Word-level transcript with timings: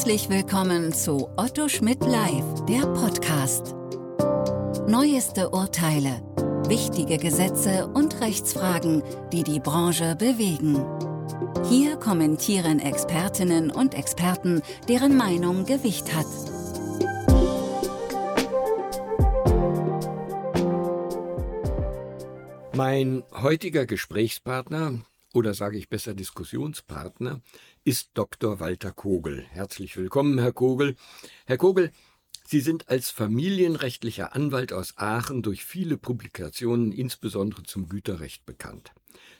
Herzlich 0.00 0.30
willkommen 0.30 0.94
zu 0.94 1.28
Otto 1.36 1.68
Schmidt 1.68 2.00
Live, 2.00 2.64
der 2.64 2.86
Podcast. 2.86 3.74
Neueste 4.88 5.50
Urteile, 5.50 6.22
wichtige 6.66 7.18
Gesetze 7.18 7.86
und 7.86 8.18
Rechtsfragen, 8.22 9.02
die 9.30 9.42
die 9.42 9.60
Branche 9.60 10.16
bewegen. 10.16 10.82
Hier 11.68 11.96
kommentieren 11.96 12.78
Expertinnen 12.78 13.70
und 13.70 13.92
Experten, 13.92 14.62
deren 14.88 15.18
Meinung 15.18 15.66
Gewicht 15.66 16.14
hat. 16.14 16.24
Mein 22.74 23.22
heutiger 23.34 23.84
Gesprächspartner 23.84 25.00
oder 25.34 25.54
sage 25.54 25.76
ich 25.76 25.88
besser 25.88 26.14
Diskussionspartner 26.14 27.40
ist 27.90 28.10
Dr. 28.14 28.60
Walter 28.60 28.92
Kogel. 28.92 29.44
Herzlich 29.50 29.96
willkommen, 29.96 30.38
Herr 30.38 30.52
Kogel. 30.52 30.94
Herr 31.44 31.56
Kogel, 31.56 31.90
Sie 32.46 32.60
sind 32.60 32.88
als 32.88 33.10
familienrechtlicher 33.10 34.32
Anwalt 34.32 34.72
aus 34.72 34.96
Aachen 34.96 35.42
durch 35.42 35.64
viele 35.64 35.96
Publikationen, 35.96 36.92
insbesondere 36.92 37.64
zum 37.64 37.88
Güterrecht, 37.88 38.46
bekannt. 38.46 38.92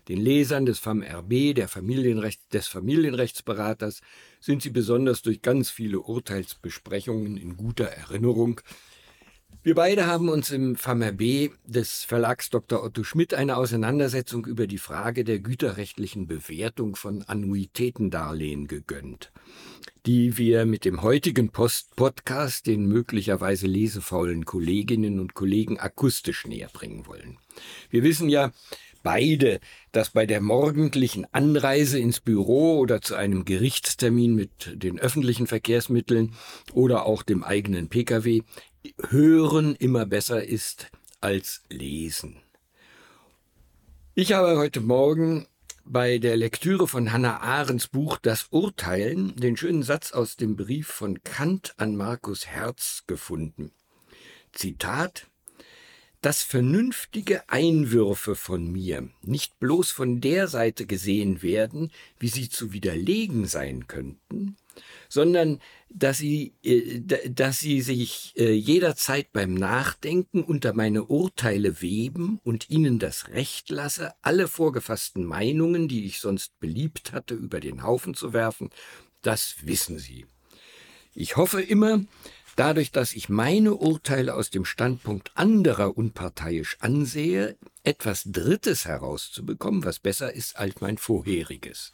Den 0.09 0.19
Lesern 0.19 0.67
des 0.67 0.81
FAMRB, 0.81 1.55
der 1.55 1.69
Familienrecht, 1.69 2.53
des 2.53 2.67
Familienrechtsberaters, 2.67 4.01
sind 4.41 4.63
Sie 4.63 4.71
besonders 4.71 5.23
durch 5.23 5.43
ganz 5.43 5.71
viele 5.71 6.01
Urteilsbesprechungen 6.01 7.37
in 7.37 7.57
guter 7.57 7.87
Erinnerung. 7.87 8.61
Wir 9.63 9.75
beide 9.75 10.07
haben 10.07 10.31
uns 10.31 10.51
im 10.53 10.75
FAMRB 10.75 11.51
des 11.67 12.05
Verlags 12.05 12.49
Dr. 12.49 12.83
Otto 12.83 13.05
Schmidt 13.05 13.35
eine 13.35 13.59
Auseinandersetzung 13.59 14.47
über 14.47 14.67
die 14.67 14.79
Frage 14.79 15.23
der 15.23 15.39
güterrechtlichen 15.39 16.27
Bewertung 16.27 16.97
von 16.97 17.25
Annuitätendarlehen 17.25 18.69
gegönnt, 18.69 19.31
die 20.07 20.39
wir 20.39 20.65
mit 20.65 20.87
dem 20.87 21.03
heutigen 21.03 21.51
Post-Podcast 21.51 22.69
den 22.69 22.87
möglicherweise 22.87 23.67
lesefaulen 23.67 24.47
Kolleginnen 24.47 25.21
und 25.21 25.35
Kollegen 25.35 25.79
akustisch 25.79 26.47
näher 26.47 26.71
bringen 26.73 27.07
wollen. 27.07 27.37
Wir 27.91 28.03
wissen 28.03 28.31
ja, 28.31 28.53
beide, 29.03 29.61
dass 29.93 30.11
bei 30.11 30.27
der 30.27 30.41
morgendlichen 30.41 31.27
Anreise 31.33 31.99
ins 31.99 32.21
Büro 32.21 32.79
oder 32.79 33.01
zu 33.01 33.15
einem 33.15 33.45
Gerichtstermin 33.45 34.35
mit 34.35 34.71
den 34.73 34.99
öffentlichen 34.99 35.47
Verkehrsmitteln 35.47 36.35
oder 36.73 37.07
auch 37.07 37.23
dem 37.23 37.43
eigenen 37.43 37.89
Pkw 37.89 38.43
Hören 39.09 39.75
immer 39.77 40.07
besser 40.07 40.45
ist 40.45 40.91
als 41.21 41.63
Lesen. 41.69 42.41
Ich 44.15 44.33
habe 44.33 44.57
heute 44.57 44.81
Morgen 44.81 45.47
bei 45.85 46.19
der 46.19 46.37
Lektüre 46.37 46.89
von 46.89 47.13
Hannah 47.13 47.41
Arendts 47.41 47.89
Buch 47.89 48.19
Das 48.19 48.47
Urteilen 48.51 49.37
den 49.37 49.57
schönen 49.57 49.83
Satz 49.83 50.13
aus 50.13 50.37
dem 50.37 50.57
Brief 50.57 50.89
von 50.89 51.23
Kant 51.25 51.75
an 51.77 51.97
Markus 51.97 52.47
Herz 52.47 53.05
gefunden. 53.07 53.73
Zitat 54.53 55.27
dass 56.21 56.43
vernünftige 56.43 57.49
Einwürfe 57.49 58.35
von 58.35 58.71
mir 58.71 59.09
nicht 59.23 59.59
bloß 59.59 59.91
von 59.91 60.21
der 60.21 60.49
Seite 60.49 60.85
gesehen 60.85 61.43
werden, 61.43 61.91
wie 62.19 62.29
sie 62.29 62.51
zu 62.51 62.73
widerlegen 62.73 63.47
sein 63.47 63.87
könnten, 63.87 64.57
sondern 65.11 65.61
dass 65.91 66.19
sie, 66.19 66.55
äh, 66.63 67.01
dass 67.29 67.59
sie 67.59 67.83
sich 67.83 68.33
äh, 68.37 68.53
jederzeit 68.53 69.33
beim 69.33 69.53
Nachdenken 69.53 70.43
unter 70.43 70.73
meine 70.73 71.05
Urteile 71.05 71.83
weben 71.83 72.41
und 72.45 72.71
ihnen 72.71 72.99
das 72.99 73.29
Recht 73.29 73.69
lasse, 73.69 74.13
alle 74.23 74.49
vorgefassten 74.49 75.25
Meinungen, 75.25 75.89
die 75.89 76.07
ich 76.07 76.21
sonst 76.21 76.59
beliebt 76.61 77.13
hatte, 77.13 77.35
über 77.35 77.61
den 77.61 77.83
Haufen 77.83 78.15
zu 78.15 78.33
werfen, 78.33 78.71
das 79.21 79.57
wissen 79.65 79.99
sie. 79.99 80.27
Ich 81.13 81.37
hoffe 81.37 81.61
immer, 81.61 82.01
dadurch, 82.55 82.93
dass 82.93 83.13
ich 83.13 83.29
meine 83.29 83.75
Urteile 83.75 84.35
aus 84.35 84.51
dem 84.51 84.65
Standpunkt 84.65 85.33
anderer 85.35 85.99
unparteiisch 85.99 86.77
ansehe, 86.81 87.59
etwas 87.83 88.23
Drittes 88.27 88.85
herauszubekommen, 88.85 89.85
was 89.85 89.99
besser 89.99 90.33
ist 90.33 90.57
als 90.57 90.81
mein 90.81 90.99
vorheriges. 90.99 91.93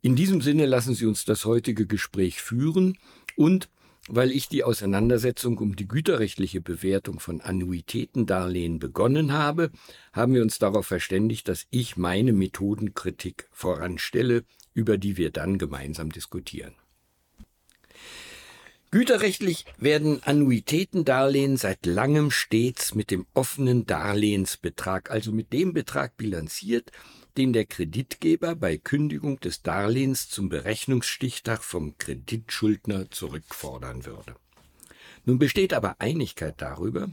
In 0.00 0.14
diesem 0.14 0.40
Sinne 0.40 0.66
lassen 0.66 0.94
Sie 0.94 1.06
uns 1.06 1.24
das 1.24 1.44
heutige 1.44 1.86
Gespräch 1.86 2.40
führen 2.40 2.98
und 3.36 3.68
weil 4.08 4.30
ich 4.30 4.48
die 4.48 4.64
Auseinandersetzung 4.64 5.58
um 5.58 5.76
die 5.76 5.86
güterrechtliche 5.86 6.62
Bewertung 6.62 7.20
von 7.20 7.42
Annuitätendarlehen 7.42 8.78
begonnen 8.78 9.32
habe, 9.32 9.70
haben 10.12 10.32
wir 10.32 10.42
uns 10.42 10.58
darauf 10.58 10.86
verständigt, 10.86 11.46
dass 11.48 11.66
ich 11.70 11.96
meine 11.96 12.32
Methodenkritik 12.32 13.48
voranstelle, 13.52 14.44
über 14.72 14.96
die 14.96 15.18
wir 15.18 15.30
dann 15.30 15.58
gemeinsam 15.58 16.10
diskutieren. 16.10 16.74
Güterrechtlich 18.90 19.66
werden 19.76 20.22
Annuitätendarlehen 20.22 21.58
seit 21.58 21.84
langem 21.84 22.30
stets 22.30 22.94
mit 22.94 23.10
dem 23.10 23.26
offenen 23.34 23.84
Darlehensbetrag, 23.84 25.10
also 25.10 25.30
mit 25.32 25.52
dem 25.52 25.74
Betrag 25.74 26.16
bilanziert, 26.16 26.90
den 27.38 27.52
der 27.52 27.66
Kreditgeber 27.66 28.56
bei 28.56 28.78
Kündigung 28.78 29.38
des 29.38 29.62
Darlehens 29.62 30.28
zum 30.28 30.48
Berechnungsstichtag 30.48 31.62
vom 31.62 31.96
Kreditschuldner 31.96 33.12
zurückfordern 33.12 34.04
würde. 34.04 34.34
Nun 35.24 35.38
besteht 35.38 35.72
aber 35.72 36.00
Einigkeit 36.00 36.56
darüber, 36.60 37.08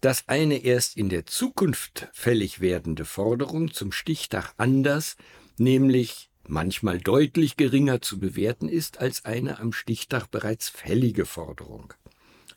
dass 0.00 0.26
eine 0.26 0.58
erst 0.64 0.96
in 0.96 1.08
der 1.08 1.24
Zukunft 1.24 2.08
fällig 2.12 2.60
werdende 2.60 3.04
Forderung 3.04 3.72
zum 3.72 3.92
Stichtag 3.92 4.54
anders, 4.56 5.16
nämlich 5.56 6.30
manchmal 6.48 6.98
deutlich 6.98 7.56
geringer 7.56 8.00
zu 8.00 8.18
bewerten 8.18 8.68
ist 8.68 8.98
als 8.98 9.24
eine 9.24 9.60
am 9.60 9.72
Stichtag 9.72 10.32
bereits 10.32 10.68
fällige 10.68 11.26
Forderung. 11.26 11.94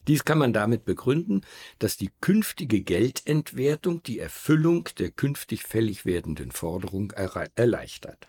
Dies 0.08 0.26
kann 0.26 0.38
man 0.38 0.54
damit 0.54 0.86
begründen, 0.86 1.42
dass 1.80 1.98
die 1.98 2.10
künftige 2.22 2.82
Geldentwertung 2.82 4.02
die 4.04 4.20
Erfüllung 4.20 4.90
der 4.98 5.12
künftig 5.12 5.64
fällig 5.64 6.06
werdenden 6.06 6.52
Forderung 6.52 7.12
erleichtert. 7.12 8.28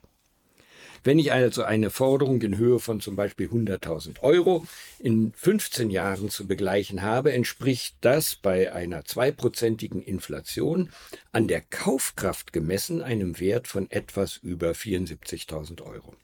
Wenn 1.05 1.19
ich 1.19 1.33
also 1.33 1.65
eine 1.65 1.91
Forderung 1.91 2.41
in 2.43 2.57
Höhe 2.59 2.79
von 2.79 3.01
zum 3.01 3.17
Beispiel 3.17 3.49
100.000 3.49 4.21
Euro 4.23 4.65
in 5.01 5.33
15 5.35 5.91
Jahren 5.91 6.31
zu 6.31 6.47
begleichen 6.47 7.03
habe, 7.03 7.33
entspricht 7.33 7.97
das 8.03 8.37
bei 8.37 8.73
einer 8.73 9.05
zweiprozentigen 9.05 10.01
Inflation 10.01 10.91
an 11.33 11.49
der 11.49 11.61
Kaufkraft 11.61 12.53
gemessen 12.53 13.03
einem 13.03 13.41
Wert 13.41 13.67
von 13.67 13.91
etwas 13.91 14.37
über 14.37 14.71
74.000 14.73 15.83
Euro. 15.83 16.15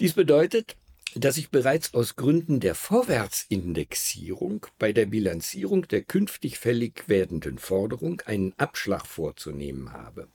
Dies 0.00 0.14
bedeutet, 0.14 0.76
dass 1.14 1.36
ich 1.36 1.50
bereits 1.50 1.94
aus 1.94 2.16
Gründen 2.16 2.60
der 2.60 2.74
Vorwärtsindexierung 2.74 4.66
bei 4.78 4.92
der 4.92 5.06
Bilanzierung 5.06 5.88
der 5.88 6.02
künftig 6.02 6.58
fällig 6.58 7.08
werdenden 7.08 7.58
Forderung 7.58 8.20
einen 8.26 8.52
Abschlag 8.58 9.06
vorzunehmen 9.06 9.92
habe. 9.92 10.28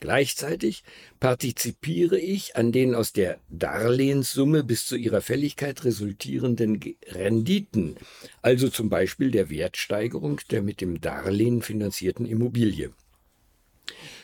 Gleichzeitig 0.00 0.82
partizipiere 1.20 2.18
ich 2.18 2.56
an 2.56 2.72
den 2.72 2.94
aus 2.94 3.12
der 3.12 3.38
Darlehenssumme 3.48 4.64
bis 4.64 4.86
zu 4.86 4.96
ihrer 4.96 5.20
Fälligkeit 5.20 5.84
resultierenden 5.84 6.80
Renditen, 7.06 7.96
also 8.42 8.68
zum 8.68 8.90
Beispiel 8.90 9.30
der 9.30 9.48
Wertsteigerung 9.48 10.40
der 10.50 10.62
mit 10.62 10.80
dem 10.80 11.00
Darlehen 11.00 11.62
finanzierten 11.62 12.26
Immobilie. 12.26 12.92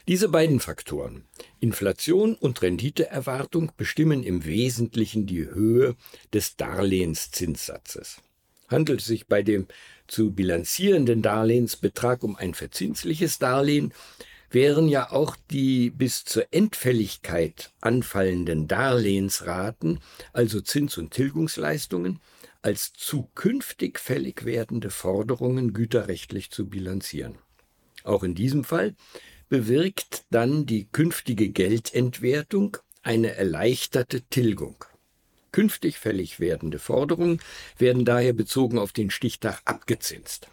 Diese 0.08 0.28
beiden 0.28 0.60
Faktoren, 0.60 1.24
Inflation 1.60 2.34
und 2.34 2.62
Renditeerwartung, 2.62 3.72
bestimmen 3.76 4.22
im 4.22 4.44
Wesentlichen 4.44 5.26
die 5.26 5.46
Höhe 5.46 5.96
des 6.32 6.56
Darlehenszinssatzes. 6.56 8.20
Handelt 8.68 9.00
es 9.00 9.06
sich 9.06 9.26
bei 9.26 9.42
dem 9.42 9.66
zu 10.06 10.32
bilanzierenden 10.32 11.22
Darlehensbetrag 11.22 12.22
um 12.22 12.36
ein 12.36 12.54
verzinsliches 12.54 13.38
Darlehen, 13.38 13.92
wären 14.50 14.88
ja 14.88 15.12
auch 15.12 15.36
die 15.50 15.90
bis 15.90 16.24
zur 16.24 16.46
Endfälligkeit 16.52 17.70
anfallenden 17.80 18.66
Darlehensraten, 18.66 20.00
also 20.32 20.60
Zins- 20.60 20.98
und 20.98 21.12
Tilgungsleistungen, 21.12 22.20
als 22.62 22.92
zukünftig 22.92 23.98
fällig 23.98 24.44
werdende 24.44 24.90
Forderungen 24.90 25.72
güterrechtlich 25.72 26.50
zu 26.50 26.68
bilanzieren. 26.68 27.38
Auch 28.02 28.22
in 28.22 28.34
diesem 28.34 28.64
Fall 28.64 28.94
bewirkt 29.50 30.24
dann 30.30 30.64
die 30.64 30.86
künftige 30.90 31.50
Geldentwertung 31.50 32.78
eine 33.02 33.34
erleichterte 33.34 34.22
Tilgung. 34.22 34.84
Künftig 35.52 35.98
fällig 35.98 36.38
werdende 36.38 36.78
Forderungen 36.78 37.42
werden 37.76 38.04
daher 38.04 38.32
bezogen 38.32 38.78
auf 38.78 38.92
den 38.92 39.10
Stichtag 39.10 39.60
abgezinst. 39.64 40.46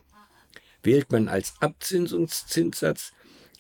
Wählt 0.82 1.12
man 1.12 1.28
als 1.28 1.54
Abzinsungszinssatz 1.60 3.12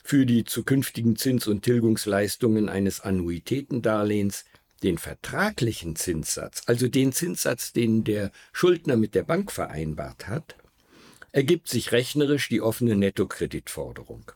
für 0.03 0.25
die 0.25 0.43
zukünftigen 0.43 1.15
Zins- 1.15 1.47
und 1.47 1.61
Tilgungsleistungen 1.61 2.67
eines 2.67 3.01
Annuitätendarlehens 3.01 4.45
den 4.81 4.97
vertraglichen 4.97 5.95
Zinssatz, 5.95 6.63
also 6.65 6.87
den 6.87 7.11
Zinssatz, 7.11 7.73
den 7.73 8.03
der 8.03 8.31
Schuldner 8.53 8.95
mit 8.95 9.13
der 9.13 9.23
Bank 9.23 9.51
vereinbart 9.51 10.27
hat, 10.27 10.55
ergibt 11.31 11.67
sich 11.67 11.91
rechnerisch 11.91 12.49
die 12.49 12.61
offene 12.61 12.95
Nettokreditforderung. 12.95 14.31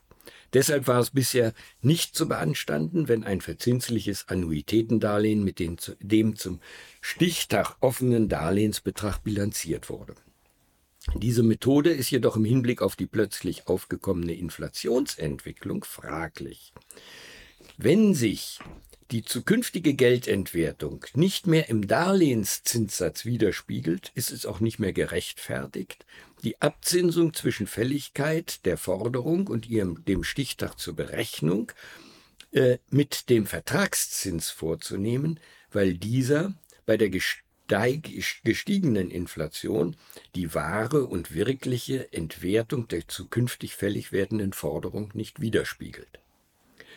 Deshalb 0.52 0.86
war 0.86 1.00
es 1.00 1.10
bisher 1.10 1.54
nicht 1.80 2.14
zu 2.14 2.28
beanstanden, 2.28 3.08
wenn 3.08 3.24
ein 3.24 3.40
verzinsliches 3.40 4.28
Annuitätendarlehen 4.28 5.42
mit 5.42 5.58
dem 5.58 6.36
zum 6.36 6.60
Stichtag 7.00 7.76
offenen 7.80 8.28
Darlehensbetrag 8.28 9.24
bilanziert 9.24 9.88
wurde. 9.88 10.14
Diese 11.16 11.42
Methode 11.42 11.90
ist 11.90 12.10
jedoch 12.10 12.36
im 12.36 12.44
Hinblick 12.44 12.80
auf 12.80 12.96
die 12.96 13.06
plötzlich 13.06 13.66
aufgekommene 13.66 14.34
Inflationsentwicklung 14.34 15.84
fraglich. 15.84 16.72
Wenn 17.76 18.14
sich 18.14 18.60
die 19.12 19.22
zukünftige 19.22 19.92
Geldentwertung 19.92 21.04
nicht 21.14 21.46
mehr 21.46 21.68
im 21.68 21.86
Darlehenszinssatz 21.86 23.26
widerspiegelt, 23.26 24.10
ist 24.14 24.30
es 24.30 24.46
auch 24.46 24.60
nicht 24.60 24.78
mehr 24.78 24.94
gerechtfertigt, 24.94 26.06
die 26.42 26.60
Abzinsung 26.62 27.34
zwischen 27.34 27.66
Fälligkeit 27.66 28.64
der 28.64 28.78
Forderung 28.78 29.48
und 29.48 29.68
ihrem, 29.68 30.02
dem 30.06 30.24
Stichtag 30.24 30.78
zur 30.78 30.96
Berechnung 30.96 31.70
äh, 32.52 32.78
mit 32.88 33.28
dem 33.28 33.46
Vertragszins 33.46 34.50
vorzunehmen, 34.50 35.38
weil 35.70 35.94
dieser 35.94 36.54
bei 36.86 36.96
der 36.96 37.10
gestiegenen 37.10 39.10
Inflation 39.10 39.94
die 40.34 40.54
wahre 40.54 41.04
und 41.04 41.34
wirkliche 41.34 42.10
Entwertung 42.14 42.88
der 42.88 43.06
zukünftig 43.08 43.76
fällig 43.76 44.10
werdenden 44.10 44.54
Forderung 44.54 45.10
nicht 45.12 45.40
widerspiegelt. 45.40 46.18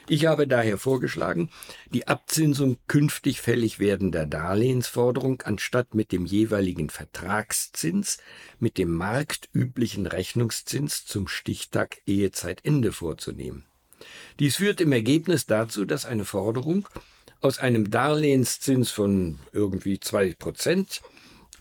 Ich 0.08 0.28
habe 0.28 0.48
daher 0.48 0.78
vorgeschlagen, 0.78 1.50
die 1.92 2.08
Abzinsung 2.08 2.78
künftig 2.88 3.42
fällig 3.42 3.80
werdender 3.80 4.28
Darlehensforderung 4.28 5.42
anstatt 5.42 5.96
mit 5.96 6.12
dem 6.12 6.26
jeweiligen 6.26 6.92
Vertragszins 6.92 8.20
mit 8.60 8.78
dem 8.78 8.92
marktüblichen 8.92 10.06
Rechnungszins 10.06 11.06
zum 11.06 11.28
Stichtag 11.28 12.02
Ehezeitende 12.06 12.92
vorzunehmen. 12.92 13.66
Dies 14.40 14.58
führt 14.58 14.80
im 14.80 14.92
Ergebnis 14.92 15.48
dazu, 15.48 15.86
dass 15.86 16.06
eine 16.06 16.26
Forderung 16.26 16.88
aus 17.42 17.58
einem 17.58 17.90
Darlehenszins 17.90 18.92
von 18.92 19.40
irgendwie 19.54 20.00
zwei 20.00 20.34
Prozent 20.34 21.02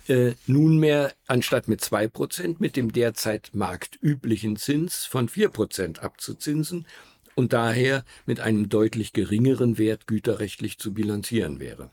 äh, 0.06 0.32
nunmehr 0.46 1.14
anstatt 1.26 1.67
mit 1.67 1.81
zwei 1.81 2.08
Prozent 2.08 2.61
mit 2.61 2.76
dem 2.76 2.93
derzeit 2.93 3.50
marktüblichen 3.55 4.56
Zins 4.56 5.06
von 5.06 5.31
vier 5.31 5.49
Prozent 5.49 6.02
abzuzinsen 6.02 6.87
und 7.35 7.53
daher 7.53 8.05
mit 8.27 8.41
einem 8.41 8.69
deutlich 8.69 9.13
geringeren 9.13 9.79
Wert 9.79 10.07
güterrechtlich 10.07 10.79
zu 10.79 10.95
bilanzieren 10.95 11.61
wäre. 11.61 11.91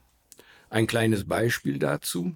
Ein 0.70 0.88
kleines 0.88 1.26
Beispiel 1.26 1.80
dazu. 1.80 2.36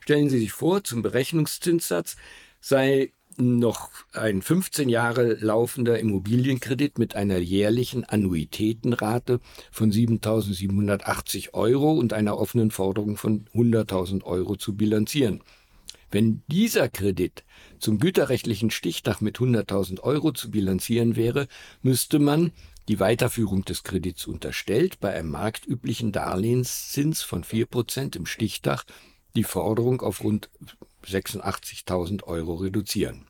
Stellen 0.00 0.30
Sie 0.30 0.38
sich 0.38 0.52
vor, 0.52 0.84
zum 0.84 1.02
Berechnungszinssatz 1.02 2.16
sei 2.60 3.12
noch 3.38 3.90
ein 4.12 4.40
15 4.40 4.88
Jahre 4.88 5.34
laufender 5.34 5.98
Immobilienkredit 5.98 6.98
mit 6.98 7.16
einer 7.16 7.38
jährlichen 7.38 8.04
Annuitätenrate 8.04 9.40
von 9.70 9.92
7.780 9.92 11.52
Euro 11.52 11.92
und 11.92 12.12
einer 12.12 12.38
offenen 12.38 12.70
Forderung 12.70 13.16
von 13.16 13.46
100.000 13.54 14.24
Euro 14.24 14.56
zu 14.56 14.74
bilanzieren. 14.74 15.42
Wenn 16.10 16.42
dieser 16.46 16.88
Kredit 16.88 17.44
zum 17.78 17.98
güterrechtlichen 17.98 18.70
Stichtag 18.70 19.20
mit 19.20 19.38
100.000 19.38 20.00
Euro 20.00 20.32
zu 20.32 20.50
bilanzieren 20.50 21.16
wäre, 21.16 21.48
müsste 21.82 22.18
man 22.18 22.52
die 22.88 23.00
Weiterführung 23.00 23.64
des 23.64 23.82
Kredits 23.82 24.26
unterstellt 24.26 25.00
bei 25.00 25.12
einem 25.12 25.30
marktüblichen 25.30 26.12
Darlehenszins 26.12 27.22
von 27.22 27.42
4% 27.42 28.16
im 28.16 28.26
Stichtag 28.26 28.84
die 29.34 29.44
Forderung 29.44 30.00
auf 30.00 30.22
rund 30.22 30.48
86.000 31.04 32.24
Euro 32.24 32.54
reduzieren. 32.54 33.26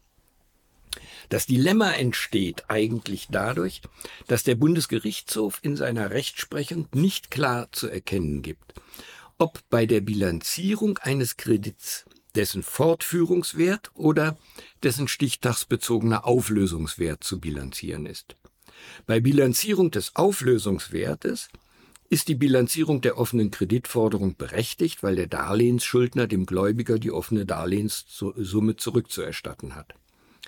Das 1.29 1.47
Dilemma 1.47 1.93
entsteht 1.93 2.65
eigentlich 2.69 3.29
dadurch, 3.31 3.83
dass 4.29 4.45
der 4.45 4.55
Bundesgerichtshof 4.55 5.59
in 5.63 5.77
seiner 5.77 6.11
Rechtsprechung 6.11 6.89
nicht 6.95 7.31
klar 7.31 7.69
zu 7.73 7.89
erkennen 7.89 8.43
gibt, 8.43 8.75
ob 9.39 9.61
bei 9.69 9.87
der 9.87 10.01
Bilanzierung 10.01 10.99
eines 10.99 11.37
Kredits 11.37 12.07
dessen 12.37 12.63
Fortführungswert 12.63 13.91
oder 13.95 14.39
dessen 14.83 15.09
stichtagsbezogener 15.09 16.27
Auflösungswert 16.27 17.25
zu 17.25 17.41
bilanzieren 17.41 18.07
ist. 18.07 18.37
Bei 19.07 19.21
Bilanzierung 19.21 19.91
des 19.91 20.15
Auflösungswertes 20.17 21.49
ist 22.09 22.29
die 22.29 22.35
Bilanzierung 22.35 23.01
der 23.01 23.19
offenen 23.19 23.51
Kreditforderung 23.51 24.37
berechtigt, 24.37 25.03
weil 25.03 25.17
der 25.17 25.27
Darlehensschuldner 25.27 26.27
dem 26.27 26.47
Gläubiger 26.47 26.99
die 26.99 27.11
offene 27.11 27.47
Darlehenssumme 27.47 28.77
zurückzuerstatten 28.77 29.75
hat. 29.75 29.95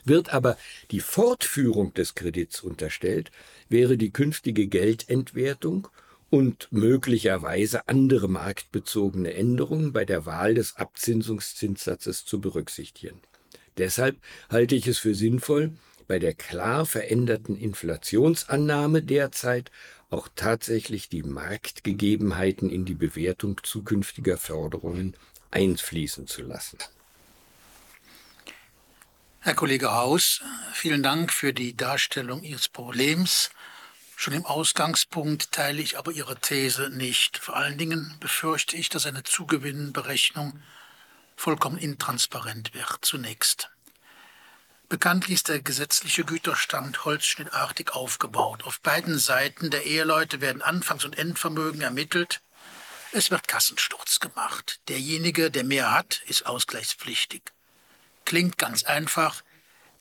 Wird 0.04 0.32
aber 0.32 0.56
die 0.90 1.00
Fortführung 1.00 1.92
des 1.94 2.14
Kredits 2.14 2.60
unterstellt, 2.60 3.32
wäre 3.68 3.96
die 3.96 4.12
künftige 4.12 4.68
Geldentwertung 4.68 5.88
und 6.30 6.68
möglicherweise 6.70 7.88
andere 7.88 8.28
marktbezogene 8.28 9.34
Änderungen 9.34 9.92
bei 9.92 10.04
der 10.04 10.26
Wahl 10.26 10.54
des 10.54 10.76
Abzinsungszinssatzes 10.76 12.24
zu 12.24 12.40
berücksichtigen. 12.40 13.20
Deshalb 13.78 14.16
halte 14.50 14.74
ich 14.74 14.86
es 14.86 14.98
für 14.98 15.14
sinnvoll, 15.14 15.72
bei 16.06 16.18
der 16.18 16.34
klar 16.34 16.86
veränderten 16.86 17.56
Inflationsannahme 17.56 19.02
derzeit 19.02 19.70
auch 20.10 20.28
tatsächlich 20.34 21.08
die 21.08 21.22
Marktgegebenheiten 21.22 22.70
in 22.70 22.84
die 22.84 22.94
Bewertung 22.94 23.60
zukünftiger 23.62 24.38
Förderungen 24.38 25.14
einfließen 25.50 26.26
zu 26.26 26.42
lassen. 26.42 26.78
Herr 29.40 29.54
Kollege 29.54 29.92
Haus, 29.92 30.42
vielen 30.72 31.02
Dank 31.02 31.32
für 31.32 31.52
die 31.52 31.76
Darstellung 31.76 32.42
Ihres 32.42 32.68
Problems. 32.68 33.50
Schon 34.20 34.34
im 34.34 34.46
Ausgangspunkt 34.46 35.52
teile 35.52 35.80
ich 35.80 35.96
aber 35.96 36.10
Ihre 36.10 36.40
These 36.40 36.90
nicht. 36.90 37.38
Vor 37.38 37.54
allen 37.54 37.78
Dingen 37.78 38.16
befürchte 38.18 38.76
ich, 38.76 38.88
dass 38.88 39.06
eine 39.06 39.22
Zugewinnberechnung 39.22 40.60
vollkommen 41.36 41.78
intransparent 41.78 42.74
wird. 42.74 42.98
Zunächst. 43.02 43.70
Bekanntlich 44.88 45.36
ist 45.36 45.48
der 45.48 45.62
gesetzliche 45.62 46.24
Güterstand 46.24 47.04
holzschnittartig 47.04 47.92
aufgebaut. 47.92 48.64
Auf 48.64 48.80
beiden 48.80 49.20
Seiten 49.20 49.70
der 49.70 49.86
Eheleute 49.86 50.40
werden 50.40 50.62
Anfangs- 50.62 51.04
und 51.04 51.16
Endvermögen 51.16 51.82
ermittelt. 51.82 52.40
Es 53.12 53.30
wird 53.30 53.46
Kassensturz 53.46 54.18
gemacht. 54.18 54.80
Derjenige, 54.88 55.52
der 55.52 55.62
mehr 55.62 55.92
hat, 55.92 56.22
ist 56.26 56.44
ausgleichspflichtig. 56.44 57.42
Klingt 58.24 58.58
ganz 58.58 58.82
einfach, 58.82 59.44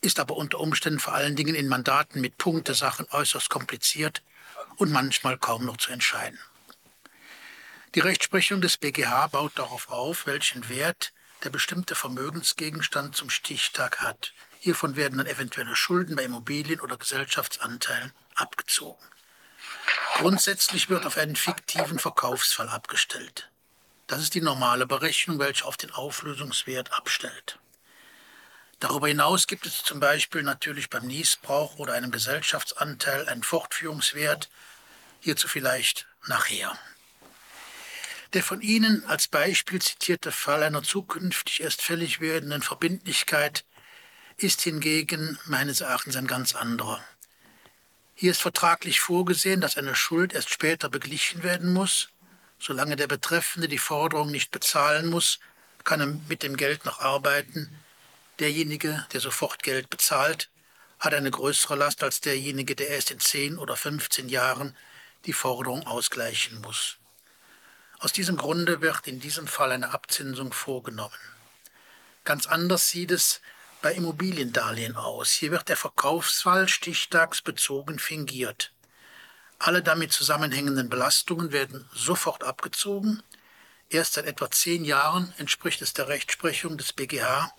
ist 0.00 0.20
aber 0.20 0.36
unter 0.36 0.60
Umständen 0.60 1.00
vor 1.00 1.14
allen 1.14 1.36
Dingen 1.36 1.54
in 1.54 1.68
Mandaten 1.68 2.20
mit 2.20 2.38
Punktesachen 2.38 3.06
äußerst 3.10 3.50
kompliziert 3.50 4.22
und 4.76 4.92
manchmal 4.92 5.38
kaum 5.38 5.64
noch 5.64 5.76
zu 5.76 5.90
entscheiden. 5.90 6.38
Die 7.94 8.00
Rechtsprechung 8.00 8.60
des 8.60 8.76
BGH 8.76 9.28
baut 9.28 9.58
darauf 9.58 9.88
auf, 9.88 10.26
welchen 10.26 10.68
Wert 10.68 11.12
der 11.44 11.50
bestimmte 11.50 11.94
Vermögensgegenstand 11.94 13.16
zum 13.16 13.30
Stichtag 13.30 14.00
hat. 14.00 14.34
Hiervon 14.60 14.96
werden 14.96 15.18
dann 15.18 15.26
eventuelle 15.26 15.76
Schulden 15.76 16.16
bei 16.16 16.24
Immobilien 16.24 16.80
oder 16.80 16.96
Gesellschaftsanteilen 16.96 18.12
abgezogen. 18.34 19.04
Grundsätzlich 20.14 20.90
wird 20.90 21.06
auf 21.06 21.16
einen 21.16 21.36
fiktiven 21.36 21.98
Verkaufsfall 21.98 22.68
abgestellt. 22.68 23.50
Das 24.06 24.20
ist 24.20 24.34
die 24.34 24.40
normale 24.40 24.86
Berechnung, 24.86 25.38
welche 25.38 25.64
auf 25.64 25.76
den 25.76 25.92
Auflösungswert 25.92 26.92
abstellt. 26.92 27.58
Darüber 28.80 29.08
hinaus 29.08 29.46
gibt 29.46 29.66
es 29.66 29.82
zum 29.82 29.98
Beispiel 29.98 30.42
natürlich 30.42 30.88
beim 30.88 31.06
Niesbrauch 31.06 31.78
oder 31.78 31.94
einem 31.94 32.12
Gesellschaftsanteil 32.12 33.28
einen 33.28 33.42
Fortführungswert, 33.42 34.48
hierzu 35.20 35.48
vielleicht 35.48 36.06
nachher. 36.26 36.78
Der 38.34 38.42
von 38.42 38.60
Ihnen 38.60 39.04
als 39.06 39.26
Beispiel 39.26 39.80
zitierte 39.80 40.30
Fall 40.30 40.62
einer 40.62 40.82
zukünftig 40.82 41.62
erst 41.62 41.82
fällig 41.82 42.20
werdenden 42.20 42.62
Verbindlichkeit 42.62 43.64
ist 44.36 44.60
hingegen 44.60 45.38
meines 45.46 45.80
Erachtens 45.80 46.14
ein 46.14 46.26
ganz 46.26 46.54
anderer. 46.54 47.02
Hier 48.14 48.30
ist 48.30 48.42
vertraglich 48.42 49.00
vorgesehen, 49.00 49.60
dass 49.60 49.78
eine 49.78 49.94
Schuld 49.94 50.32
erst 50.32 50.50
später 50.50 50.88
beglichen 50.88 51.42
werden 51.42 51.72
muss. 51.72 52.10
Solange 52.58 52.96
der 52.96 53.06
Betreffende 53.06 53.66
die 53.66 53.78
Forderung 53.78 54.30
nicht 54.30 54.50
bezahlen 54.50 55.06
muss, 55.06 55.40
kann 55.84 56.00
er 56.00 56.06
mit 56.28 56.42
dem 56.42 56.56
Geld 56.56 56.84
noch 56.84 57.00
arbeiten. 57.00 57.74
Derjenige, 58.40 59.04
der 59.12 59.20
sofort 59.20 59.62
Geld 59.62 59.90
bezahlt, 59.90 60.50
hat 61.00 61.14
eine 61.14 61.30
größere 61.30 61.76
Last 61.76 62.02
als 62.02 62.20
derjenige, 62.20 62.76
der 62.76 62.88
erst 62.88 63.10
in 63.10 63.20
10 63.20 63.58
oder 63.58 63.76
15 63.76 64.28
Jahren 64.28 64.76
die 65.26 65.32
Forderung 65.32 65.86
ausgleichen 65.86 66.60
muss. 66.60 66.98
Aus 67.98 68.12
diesem 68.12 68.36
Grunde 68.36 68.80
wird 68.80 69.08
in 69.08 69.18
diesem 69.18 69.48
Fall 69.48 69.72
eine 69.72 69.90
Abzinsung 69.90 70.52
vorgenommen. 70.52 71.18
Ganz 72.24 72.46
anders 72.46 72.90
sieht 72.90 73.10
es 73.10 73.40
bei 73.82 73.92
Immobiliendarlehen 73.92 74.96
aus. 74.96 75.32
Hier 75.32 75.50
wird 75.50 75.68
der 75.68 75.76
Verkaufsfall 75.76 76.68
stichtagsbezogen 76.68 77.98
fingiert. 77.98 78.72
Alle 79.58 79.82
damit 79.82 80.12
zusammenhängenden 80.12 80.88
Belastungen 80.88 81.50
werden 81.50 81.88
sofort 81.92 82.44
abgezogen. 82.44 83.22
Erst 83.88 84.14
seit 84.14 84.26
etwa 84.26 84.48
zehn 84.50 84.84
Jahren 84.84 85.32
entspricht 85.38 85.82
es 85.82 85.92
der 85.92 86.06
Rechtsprechung 86.06 86.78
des 86.78 86.92
BGH, 86.92 87.52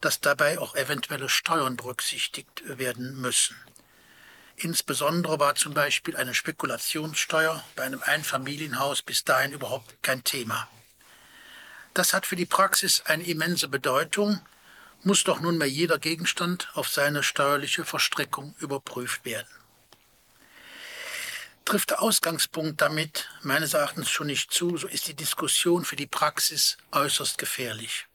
dass 0.00 0.20
dabei 0.20 0.58
auch 0.58 0.74
eventuelle 0.74 1.28
Steuern 1.28 1.76
berücksichtigt 1.76 2.62
werden 2.66 3.20
müssen. 3.20 3.56
Insbesondere 4.56 5.38
war 5.38 5.54
zum 5.54 5.74
Beispiel 5.74 6.16
eine 6.16 6.32
Spekulationssteuer 6.32 7.62
bei 7.74 7.82
einem 7.82 8.02
Einfamilienhaus 8.02 9.02
bis 9.02 9.24
dahin 9.24 9.52
überhaupt 9.52 10.02
kein 10.02 10.24
Thema. 10.24 10.68
Das 11.92 12.14
hat 12.14 12.26
für 12.26 12.36
die 12.36 12.46
Praxis 12.46 13.02
eine 13.06 13.24
immense 13.24 13.68
Bedeutung, 13.68 14.40
muss 15.02 15.24
doch 15.24 15.40
nunmehr 15.40 15.68
jeder 15.68 15.98
Gegenstand 15.98 16.68
auf 16.74 16.88
seine 16.88 17.22
steuerliche 17.22 17.84
Verstrickung 17.84 18.54
überprüft 18.58 19.24
werden. 19.24 19.48
Trifft 21.66 21.90
der 21.90 22.00
Ausgangspunkt 22.00 22.80
damit 22.80 23.28
meines 23.42 23.74
Erachtens 23.74 24.08
schon 24.08 24.28
nicht 24.28 24.52
zu, 24.52 24.76
so 24.76 24.86
ist 24.86 25.08
die 25.08 25.14
Diskussion 25.14 25.84
für 25.84 25.96
die 25.96 26.06
Praxis 26.06 26.76
äußerst 26.92 27.38
gefährlich. 27.38 28.06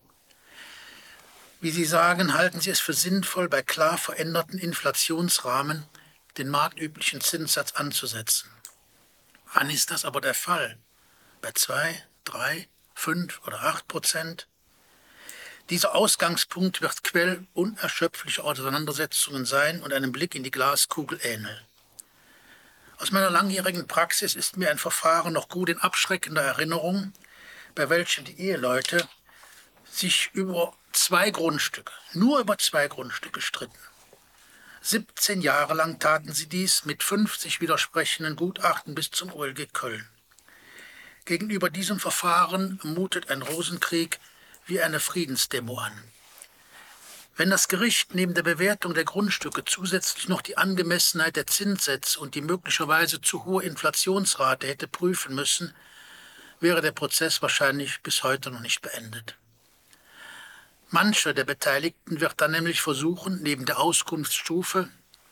Wie 1.63 1.69
Sie 1.69 1.85
sagen, 1.85 2.33
halten 2.33 2.59
Sie 2.59 2.71
es 2.71 2.79
für 2.79 2.93
sinnvoll, 2.93 3.47
bei 3.47 3.61
klar 3.61 3.99
veränderten 3.99 4.57
Inflationsrahmen 4.57 5.85
den 6.39 6.49
marktüblichen 6.49 7.21
Zinssatz 7.21 7.73
anzusetzen. 7.73 8.49
Wann 9.53 9.69
ist 9.69 9.91
das 9.91 10.03
aber 10.03 10.21
der 10.21 10.33
Fall? 10.33 10.79
Bei 11.39 11.51
zwei, 11.51 12.03
drei, 12.23 12.67
fünf 12.95 13.41
oder 13.45 13.61
acht 13.61 13.87
Prozent? 13.87 14.47
Dieser 15.69 15.93
Ausgangspunkt 15.93 16.81
wird 16.81 17.03
Quell 17.03 17.45
unerschöpflicher 17.53 18.43
Auseinandersetzungen 18.43 19.45
sein 19.45 19.83
und 19.83 19.93
einem 19.93 20.11
Blick 20.11 20.33
in 20.33 20.41
die 20.41 20.49
Glaskugel 20.49 21.19
ähneln. 21.21 21.61
Aus 22.97 23.11
meiner 23.11 23.29
langjährigen 23.29 23.85
Praxis 23.85 24.33
ist 24.33 24.57
mir 24.57 24.71
ein 24.71 24.79
Verfahren 24.79 25.33
noch 25.33 25.47
gut 25.47 25.69
in 25.69 25.77
abschreckender 25.77 26.41
Erinnerung, 26.41 27.13
bei 27.75 27.87
welchem 27.91 28.25
die 28.25 28.39
Eheleute 28.39 29.07
sich 29.91 30.31
über 30.33 30.73
zwei 30.91 31.31
Grundstücke, 31.31 31.93
nur 32.13 32.39
über 32.39 32.57
zwei 32.57 32.87
Grundstücke 32.87 33.41
stritten. 33.41 33.77
17 34.81 35.41
Jahre 35.41 35.75
lang 35.75 35.99
taten 35.99 36.33
sie 36.33 36.47
dies 36.47 36.85
mit 36.85 37.03
50 37.03 37.61
widersprechenden 37.61 38.35
Gutachten 38.35 38.95
bis 38.95 39.11
zum 39.11 39.31
OLG 39.31 39.71
Köln. 39.73 40.09
Gegenüber 41.25 41.69
diesem 41.69 41.99
Verfahren 41.99 42.79
mutet 42.83 43.29
ein 43.29 43.43
Rosenkrieg 43.43 44.19
wie 44.65 44.81
eine 44.81 44.99
Friedensdemo 44.99 45.77
an. 45.77 45.93
Wenn 47.37 47.49
das 47.49 47.67
Gericht 47.67 48.13
neben 48.13 48.33
der 48.33 48.43
Bewertung 48.43 48.93
der 48.93 49.05
Grundstücke 49.05 49.63
zusätzlich 49.65 50.27
noch 50.27 50.41
die 50.41 50.57
Angemessenheit 50.57 51.35
der 51.35 51.47
Zinssätze 51.47 52.19
und 52.19 52.35
die 52.35 52.41
möglicherweise 52.41 53.21
zu 53.21 53.45
hohe 53.45 53.63
Inflationsrate 53.63 54.67
hätte 54.67 54.87
prüfen 54.87 55.35
müssen, 55.35 55.73
wäre 56.59 56.81
der 56.81 56.91
Prozess 56.91 57.41
wahrscheinlich 57.41 58.01
bis 58.01 58.23
heute 58.23 58.51
noch 58.51 58.59
nicht 58.59 58.81
beendet. 58.81 59.37
Mancher 60.93 61.33
der 61.33 61.45
Beteiligten 61.45 62.19
wird 62.19 62.41
dann 62.41 62.51
nämlich 62.51 62.81
versuchen, 62.81 63.41
neben 63.41 63.65
der 63.65 63.79
Auskunftsstufe, 63.79 64.89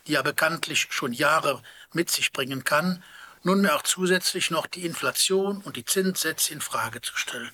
die 0.08 0.14
ja 0.14 0.22
bekanntlich 0.22 0.88
schon 0.90 1.12
Jahre 1.12 1.62
mit 1.92 2.10
sich 2.10 2.32
bringen 2.32 2.64
kann, 2.64 3.04
nunmehr 3.44 3.76
auch 3.76 3.84
zusätzlich 3.84 4.52
noch 4.52 4.68
die 4.68 4.86
Inflation 4.86 5.62
und 5.62 5.76
die 5.76 5.84
Zinssätze 5.84 6.54
in 6.54 6.62
Frage 6.62 7.02
zu 7.02 7.16
stellen. 7.18 7.52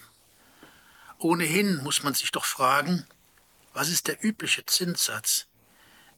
Ohnehin 1.18 1.84
muss 1.84 2.04
man 2.04 2.14
sich 2.14 2.32
doch 2.32 2.46
fragen, 2.46 3.08
was 3.74 3.90
ist 3.90 4.08
der 4.08 4.24
übliche 4.24 4.66
Zinssatz? 4.68 5.48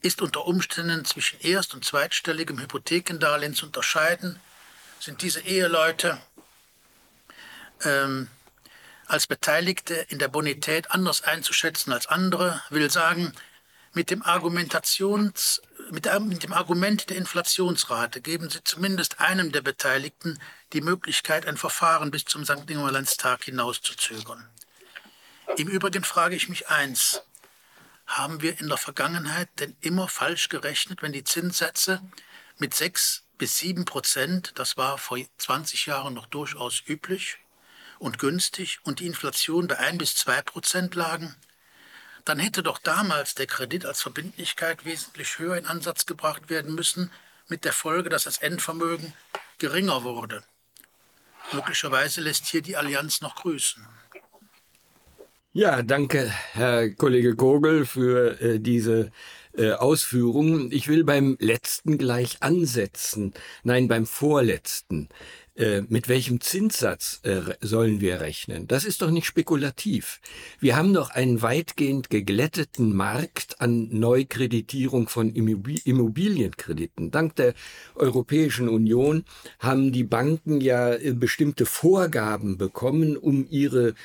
Ist 0.02 0.22
unter 0.22 0.46
Umständen 0.46 1.06
zwischen 1.06 1.40
erst- 1.40 1.74
und 1.74 1.86
zweitstelligem 1.86 2.60
Hypothekendarlehen 2.60 3.56
zu 3.56 3.66
unterscheiden? 3.66 4.40
Sind 5.00 5.22
diese 5.22 5.40
Eheleute 5.40 6.18
ähm, 7.84 8.30
als 9.08 9.28
Beteiligte 9.28 9.96
in 10.10 10.20
der 10.20 10.28
Bonität 10.28 10.92
anders 10.92 11.24
einzuschätzen 11.24 11.94
als 11.94 12.08
andere? 12.08 12.62
Will 12.70 12.92
sagen, 12.92 13.34
mit 13.94 14.12
dem, 14.12 14.22
Argumentations, 14.22 15.62
mit, 15.90 16.08
mit 16.22 16.44
dem 16.44 16.54
Argument 16.54 17.10
der 17.10 17.18
Inflationsrate 17.18 18.22
geben 18.22 18.50
Sie 18.50 18.64
zumindest 18.64 19.20
einem 19.20 19.52
der 19.52 19.62
Beteiligten 19.62 20.40
die 20.74 20.82
Möglichkeit, 20.82 21.48
ein 21.48 21.58
Verfahren 21.58 22.12
bis 22.12 22.26
zum 22.26 22.46
St. 22.46 22.68
Nimmerlandstag 22.68 23.46
hinauszuzögern. 23.46 24.48
Im 25.56 25.68
Übrigen 25.68 26.04
frage 26.04 26.36
ich 26.36 26.50
mich 26.50 26.68
eins. 26.70 27.24
Haben 28.06 28.42
wir 28.42 28.60
in 28.60 28.68
der 28.68 28.78
Vergangenheit 28.78 29.50
denn 29.60 29.76
immer 29.82 30.08
falsch 30.08 30.50
gerechnet, 30.50 31.02
wenn 31.02 31.14
die 31.14 31.24
Zinssätze 31.24 32.02
mit 32.58 32.74
6 32.74 33.24
bis 33.38 33.58
7 33.58 33.86
Prozent, 33.86 34.54
das 34.56 34.78
war 34.78 34.98
vor 34.98 35.18
20 35.38 35.86
Jahren 35.86 36.14
noch 36.14 36.28
durchaus 36.28 36.84
üblich 36.88 37.40
und 38.00 38.20
günstig, 38.20 38.80
und 38.84 39.00
die 39.00 39.08
Inflation 39.08 39.68
bei 39.68 39.78
1 39.78 39.98
bis 39.98 40.16
2 40.16 40.42
Prozent 40.42 40.96
lagen? 40.96 41.36
Dann 42.26 42.40
hätte 42.40 42.64
doch 42.64 42.80
damals 42.80 43.36
der 43.36 43.48
Kredit 43.48 43.86
als 43.86 44.02
Verbindlichkeit 44.02 44.86
wesentlich 44.86 45.40
höher 45.40 45.58
in 45.58 45.66
Ansatz 45.66 46.06
gebracht 46.06 46.50
werden 46.50 46.76
müssen, 46.76 47.12
mit 47.48 47.64
der 47.64 47.74
Folge, 47.74 48.10
dass 48.10 48.26
das 48.26 48.40
Endvermögen 48.40 49.14
geringer 49.58 50.04
wurde. 50.04 50.44
Möglicherweise 51.54 52.22
lässt 52.22 52.48
hier 52.48 52.62
die 52.62 52.76
Allianz 52.76 53.22
noch 53.22 53.36
grüßen. 53.36 53.88
Ja, 55.54 55.82
danke, 55.82 56.32
Herr 56.52 56.90
Kollege 56.92 57.36
Kogel, 57.36 57.86
für 57.86 58.40
äh, 58.42 58.60
diese 58.60 59.12
äh, 59.54 59.72
Ausführungen. 59.72 60.72
Ich 60.72 60.88
will 60.88 61.04
beim 61.04 61.36
letzten 61.40 61.98
gleich 61.98 62.44
ansetzen. 62.44 63.34
Nein, 63.64 63.88
beim 63.88 64.06
vorletzten. 64.06 65.10
Äh, 65.58 65.82
mit 65.90 66.08
welchem 66.08 66.40
Zinssatz 66.40 67.20
äh, 67.24 67.42
sollen 67.62 68.00
wir 68.00 68.22
rechnen? 68.22 68.68
Das 68.68 68.86
ist 68.86 69.02
doch 69.02 69.10
nicht 69.10 69.26
spekulativ. 69.26 70.22
Wir 70.60 70.76
haben 70.76 70.94
doch 70.94 71.10
einen 71.10 71.42
weitgehend 71.42 72.12
geglätteten 72.12 72.96
Markt 72.96 73.60
an 73.60 73.90
Neukreditierung 73.90 75.10
von 75.10 75.34
Immobilienkrediten. 75.34 77.10
Dank 77.10 77.38
der 77.38 77.56
Europäischen 77.96 78.70
Union 78.70 79.26
haben 79.58 79.92
die 79.92 80.04
Banken 80.04 80.62
ja 80.62 80.94
äh, 80.94 81.14
bestimmte 81.14 81.66
Vorgaben 81.66 82.60
bekommen, 82.60 83.18
um 83.18 83.48
ihre 83.50 83.96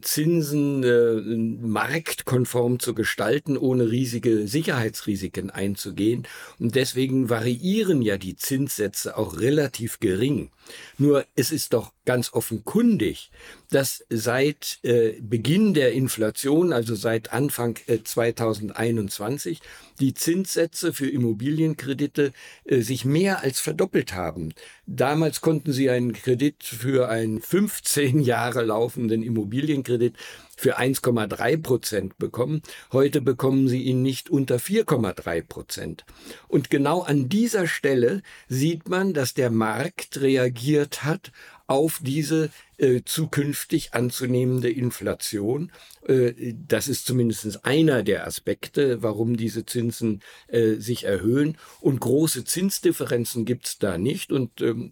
Zinsen 0.00 1.60
marktkonform 1.70 2.78
zu 2.78 2.94
gestalten, 2.94 3.56
ohne 3.56 3.90
riesige 3.90 4.46
Sicherheitsrisiken 4.46 5.50
einzugehen. 5.50 6.26
Und 6.58 6.76
deswegen 6.76 7.28
variieren 7.28 8.00
ja 8.00 8.16
die 8.16 8.36
Zinssätze 8.36 9.16
auch 9.16 9.40
relativ 9.40 9.98
gering. 9.98 10.50
Nur 10.98 11.24
es 11.34 11.52
ist 11.52 11.72
doch 11.72 11.92
ganz 12.04 12.32
offenkundig, 12.32 13.30
dass 13.70 14.04
seit 14.08 14.78
äh, 14.82 15.12
Beginn 15.20 15.74
der 15.74 15.92
Inflation, 15.92 16.72
also 16.72 16.94
seit 16.94 17.32
Anfang 17.32 17.78
äh, 17.86 18.02
2021, 18.02 19.60
die 20.00 20.14
Zinssätze 20.14 20.92
für 20.92 21.08
Immobilienkredite 21.08 22.32
äh, 22.64 22.80
sich 22.80 23.04
mehr 23.04 23.42
als 23.42 23.60
verdoppelt 23.60 24.14
haben. 24.14 24.52
Damals 24.86 25.40
konnten 25.40 25.72
Sie 25.72 25.90
einen 25.90 26.12
Kredit 26.12 26.62
für 26.62 27.08
einen 27.08 27.40
15 27.40 28.20
Jahre 28.20 28.62
laufenden 28.62 29.22
Immobilienkredit 29.22 30.14
für 30.56 30.78
1,3 30.78 31.62
Prozent 31.62 32.18
bekommen. 32.18 32.62
Heute 32.92 33.20
bekommen 33.20 33.68
Sie 33.68 33.82
ihn 33.82 34.02
nicht 34.02 34.30
unter 34.30 34.56
4,3 34.56 35.42
Prozent. 35.42 36.04
Und 36.48 36.70
genau 36.70 37.02
an 37.02 37.28
dieser 37.28 37.66
Stelle 37.66 38.22
sieht 38.48 38.88
man, 38.88 39.12
dass 39.12 39.34
der 39.34 39.50
Markt 39.50 40.20
reagiert 40.20 41.04
hat 41.04 41.32
auf 41.66 42.00
diese 42.02 42.50
äh, 42.78 43.02
zukünftig 43.04 43.94
anzunehmende 43.94 44.70
Inflation. 44.70 45.72
Äh, 46.06 46.54
das 46.66 46.88
ist 46.88 47.06
zumindest 47.06 47.64
einer 47.64 48.02
der 48.02 48.26
Aspekte, 48.26 49.02
warum 49.02 49.36
diese 49.36 49.66
Zinsen 49.66 50.22
äh, 50.48 50.74
sich 50.74 51.04
erhöhen. 51.04 51.58
Und 51.80 52.00
große 52.00 52.44
Zinsdifferenzen 52.44 53.44
gibt 53.44 53.66
es 53.66 53.78
da 53.78 53.98
nicht. 53.98 54.32
Und 54.32 54.60
ähm, 54.60 54.90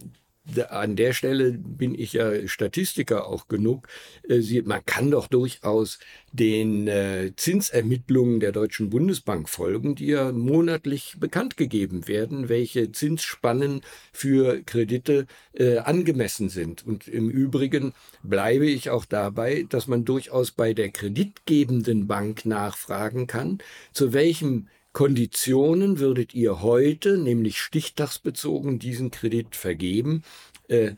an 0.69 0.97
der 0.97 1.13
Stelle 1.15 1.53
bin 1.53 1.95
ich 1.95 2.13
ja 2.13 2.47
Statistiker 2.47 3.27
auch 3.27 3.49
genug. 3.49 3.89
Äh, 4.29 4.63
man 4.63 4.85
kann 4.85 5.11
doch 5.11 5.27
durchaus 5.27 5.99
den 6.33 6.87
äh, 6.87 7.33
Zinsermittlungen 7.37 8.41
der 8.41 8.53
Deutschen 8.53 8.91
Bundesbank 8.91 9.49
folgen, 9.49 9.95
die 9.95 10.07
ja 10.07 10.33
monatlich 10.33 11.17
bekannt 11.19 11.57
gegeben 11.57 12.09
werden, 12.09 12.49
welche 12.49 12.93
Zinsspannen 12.93 13.81
für 14.13 14.63
Kredite 14.63 15.27
äh, 15.55 15.79
angemessen 15.79 16.49
sind. 16.49 16.87
Und 16.87 17.09
im 17.09 17.31
Übrigen 17.31 17.95
bleibe 18.23 18.67
ich 18.67 18.91
auch 18.91 19.05
dabei, 19.05 19.65
dass 19.69 19.87
man 19.87 20.05
durchaus 20.05 20.51
bei 20.51 20.75
der 20.75 20.91
kreditgebenden 20.91 22.07
Bank 22.07 22.45
nachfragen 22.45 23.27
kann, 23.27 23.59
zu 23.93 24.13
welchem 24.13 24.69
Konditionen 24.95 25.99
würdet 25.99 26.35
ihr 26.35 26.63
heute, 26.63 27.19
nämlich 27.19 27.59
stichtagsbezogen, 27.59 28.79
diesen 28.79 29.11
Kredit 29.11 29.57
vergeben? 29.57 30.23
Äh, 30.69 30.93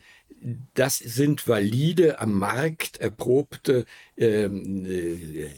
das 0.75 0.99
sind 0.99 1.47
valide, 1.47 2.19
am 2.19 2.37
Markt 2.37 2.97
erprobte 3.01 3.85
ähm, 4.15 4.85
äh, 4.85 5.49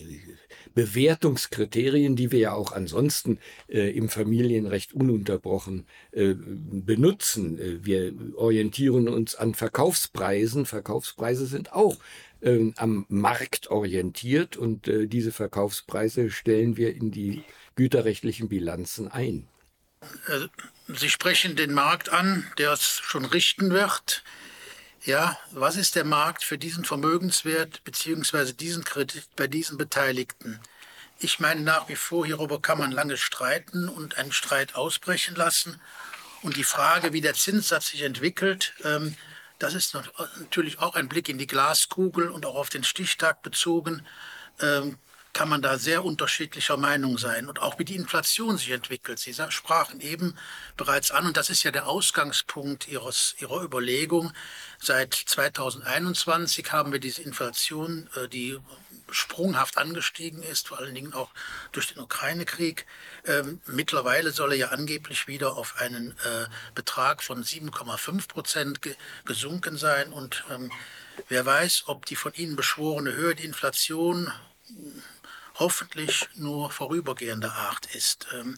Bewertungskriterien, 0.73 2.15
die 2.15 2.31
wir 2.31 2.39
ja 2.39 2.53
auch 2.53 2.71
ansonsten 2.71 3.39
äh, 3.67 3.89
im 3.89 4.07
Familienrecht 4.07 4.93
ununterbrochen 4.93 5.85
benutzen. 6.11 7.83
Wir 7.83 8.13
orientieren 8.35 9.09
uns 9.09 9.35
an 9.35 9.53
Verkaufspreisen. 9.53 10.65
Verkaufspreise 10.65 11.45
sind 11.45 11.73
auch 11.73 11.97
ähm, 12.41 12.73
am 12.77 13.05
Markt 13.09 13.69
orientiert 13.69 14.55
und 14.55 14.89
diese 14.89 15.33
Verkaufspreise 15.33 16.29
stellen 16.29 16.77
wir 16.77 16.95
in 16.95 17.11
die 17.11 17.43
güterrechtlichen 17.79 18.49
Bilanzen 18.49 19.09
ein. 19.09 19.47
Äh, 20.27 20.47
Sie 20.89 21.09
sprechen 21.09 21.55
den 21.55 21.71
Markt 21.71 22.09
an, 22.09 22.45
der 22.57 22.73
es 22.73 22.99
schon 23.01 23.23
richten 23.23 23.69
wird. 23.69 24.21
Ja, 25.05 25.39
was 25.51 25.77
ist 25.77 25.95
der 25.95 26.03
Markt 26.03 26.43
für 26.43 26.57
diesen 26.57 26.83
Vermögenswert 26.83 27.81
bzw. 27.85 28.51
diesen 28.51 28.83
Kredit 28.83 29.29
bei 29.37 29.47
diesen 29.47 29.77
Beteiligten? 29.77 30.59
Ich 31.19 31.39
meine 31.39 31.61
nach 31.61 31.87
wie 31.87 31.95
vor, 31.95 32.25
hierüber 32.25 32.61
kann 32.61 32.79
man 32.79 32.91
lange 32.91 33.15
streiten 33.15 33.87
und 33.87 34.17
einen 34.17 34.33
Streit 34.33 34.75
ausbrechen 34.75 35.35
lassen. 35.35 35.79
Und 36.41 36.57
die 36.57 36.65
Frage, 36.65 37.13
wie 37.13 37.21
der 37.21 37.33
Zinssatz 37.33 37.91
sich 37.91 38.01
entwickelt, 38.01 38.73
ähm, 38.83 39.15
das 39.57 39.73
ist 39.73 39.93
natürlich 39.93 40.79
auch 40.79 40.95
ein 40.95 41.07
Blick 41.07 41.29
in 41.29 41.37
die 41.37 41.47
Glaskugel 41.47 42.29
und 42.29 42.45
auch 42.45 42.55
auf 42.55 42.69
den 42.69 42.83
Stichtag 42.83 43.41
bezogen. 43.41 44.05
Ähm, 44.59 44.97
kann 45.33 45.49
man 45.49 45.61
da 45.61 45.77
sehr 45.77 46.03
unterschiedlicher 46.03 46.77
Meinung 46.77 47.17
sein. 47.17 47.47
Und 47.47 47.59
auch 47.59 47.79
wie 47.79 47.85
die 47.85 47.95
Inflation 47.95 48.57
sich 48.57 48.71
entwickelt. 48.71 49.19
Sie 49.19 49.33
sprachen 49.49 50.01
eben 50.01 50.35
bereits 50.75 51.11
an, 51.11 51.27
und 51.27 51.37
das 51.37 51.49
ist 51.49 51.63
ja 51.63 51.71
der 51.71 51.87
Ausgangspunkt 51.87 52.87
Ihres, 52.87 53.35
Ihrer 53.39 53.61
Überlegung. 53.61 54.33
Seit 54.79 55.13
2021 55.13 56.71
haben 56.71 56.91
wir 56.91 56.99
diese 56.99 57.21
Inflation, 57.21 58.09
äh, 58.15 58.27
die 58.27 58.59
sprunghaft 59.11 59.77
angestiegen 59.77 60.43
ist, 60.43 60.67
vor 60.67 60.79
allen 60.79 60.93
Dingen 60.93 61.13
auch 61.13 61.31
durch 61.71 61.93
den 61.93 61.99
Ukraine-Krieg. 61.99 62.85
Ähm, 63.25 63.61
mittlerweile 63.65 64.31
soll 64.31 64.51
er 64.51 64.57
ja 64.57 64.67
angeblich 64.69 65.27
wieder 65.27 65.57
auf 65.57 65.75
einen 65.77 66.11
äh, 66.11 66.45
Betrag 66.75 67.23
von 67.23 67.43
7,5 67.43 68.27
Prozent 68.27 68.81
ge 68.81 68.95
gesunken 69.25 69.77
sein. 69.77 70.11
Und 70.13 70.43
ähm, 70.51 70.71
wer 71.27 71.45
weiß, 71.45 71.83
ob 71.87 72.05
die 72.05 72.15
von 72.15 72.33
Ihnen 72.33 72.55
beschworene 72.55 73.13
Höhe 73.13 73.35
der 73.35 73.45
Inflation 73.45 74.31
hoffentlich 75.59 76.27
nur 76.35 76.71
vorübergehender 76.71 77.53
Art 77.53 77.93
ist. 77.93 78.27
Ähm, 78.33 78.57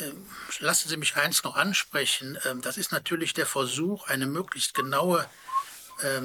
ähm, 0.00 0.26
lassen 0.58 0.88
Sie 0.88 0.96
mich 0.96 1.16
eins 1.16 1.44
noch 1.44 1.56
ansprechen. 1.56 2.38
Ähm, 2.44 2.60
das 2.60 2.76
ist 2.76 2.92
natürlich 2.92 3.32
der 3.32 3.46
Versuch, 3.46 4.08
eine 4.08 4.26
möglichst 4.26 4.74
genaue, 4.74 5.28
äh, 6.02 6.20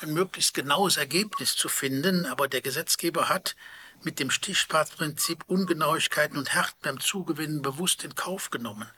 ein 0.00 0.12
möglichst 0.14 0.54
genaues 0.54 0.96
Ergebnis 0.96 1.56
zu 1.56 1.68
finden. 1.68 2.26
Aber 2.26 2.48
der 2.48 2.60
Gesetzgeber 2.60 3.28
hat 3.28 3.56
mit 4.02 4.20
dem 4.20 4.30
Stichpaßprinzip 4.30 5.44
Ungenauigkeiten 5.46 6.38
und 6.38 6.54
Härten 6.54 6.78
beim 6.82 7.00
Zugewinnen 7.00 7.62
bewusst 7.62 8.04
in 8.04 8.14
Kauf 8.14 8.50
genommen. 8.50 8.88